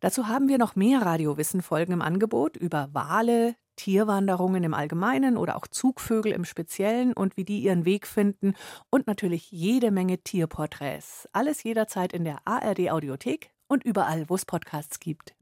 Dazu 0.00 0.28
haben 0.28 0.48
wir 0.48 0.58
noch 0.58 0.76
mehr 0.76 1.00
Radiowissen-Folgen 1.00 1.94
im 1.94 2.02
Angebot 2.02 2.58
über 2.58 2.90
Wale, 2.92 3.56
Tierwanderungen 3.76 4.64
im 4.64 4.74
Allgemeinen 4.74 5.36
oder 5.36 5.56
auch 5.56 5.66
Zugvögel 5.66 6.32
im 6.32 6.44
Speziellen 6.44 7.12
und 7.12 7.36
wie 7.36 7.44
die 7.44 7.60
ihren 7.60 7.84
Weg 7.84 8.06
finden 8.06 8.54
und 8.90 9.06
natürlich 9.06 9.50
jede 9.50 9.90
Menge 9.90 10.18
Tierporträts. 10.18 11.28
Alles 11.32 11.62
jederzeit 11.62 12.12
in 12.12 12.24
der 12.24 12.38
ARD 12.44 12.90
Audiothek 12.90 13.50
und 13.66 13.84
überall, 13.84 14.28
wo 14.28 14.34
es 14.34 14.44
Podcasts 14.44 15.00
gibt. 15.00 15.34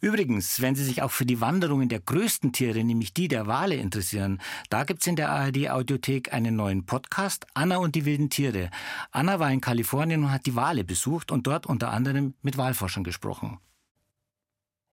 Übrigens, 0.00 0.60
wenn 0.60 0.74
Sie 0.74 0.84
sich 0.84 1.02
auch 1.02 1.10
für 1.10 1.24
die 1.24 1.40
Wanderungen 1.40 1.88
der 1.88 2.00
größten 2.00 2.52
Tiere, 2.52 2.84
nämlich 2.84 3.14
die 3.14 3.28
der 3.28 3.46
Wale, 3.46 3.76
interessieren, 3.76 4.42
da 4.68 4.84
gibt 4.84 5.00
es 5.00 5.06
in 5.06 5.16
der 5.16 5.30
ARD 5.30 5.70
Audiothek 5.70 6.34
einen 6.34 6.54
neuen 6.54 6.84
Podcast, 6.84 7.46
Anna 7.54 7.78
und 7.78 7.94
die 7.94 8.04
wilden 8.04 8.28
Tiere. 8.28 8.70
Anna 9.10 9.40
war 9.40 9.50
in 9.50 9.62
Kalifornien 9.62 10.22
und 10.22 10.32
hat 10.32 10.44
die 10.44 10.54
Wale 10.54 10.84
besucht 10.84 11.32
und 11.32 11.46
dort 11.46 11.66
unter 11.66 11.90
anderem 11.92 12.34
mit 12.42 12.58
Walforschern 12.58 13.04
gesprochen. 13.04 13.58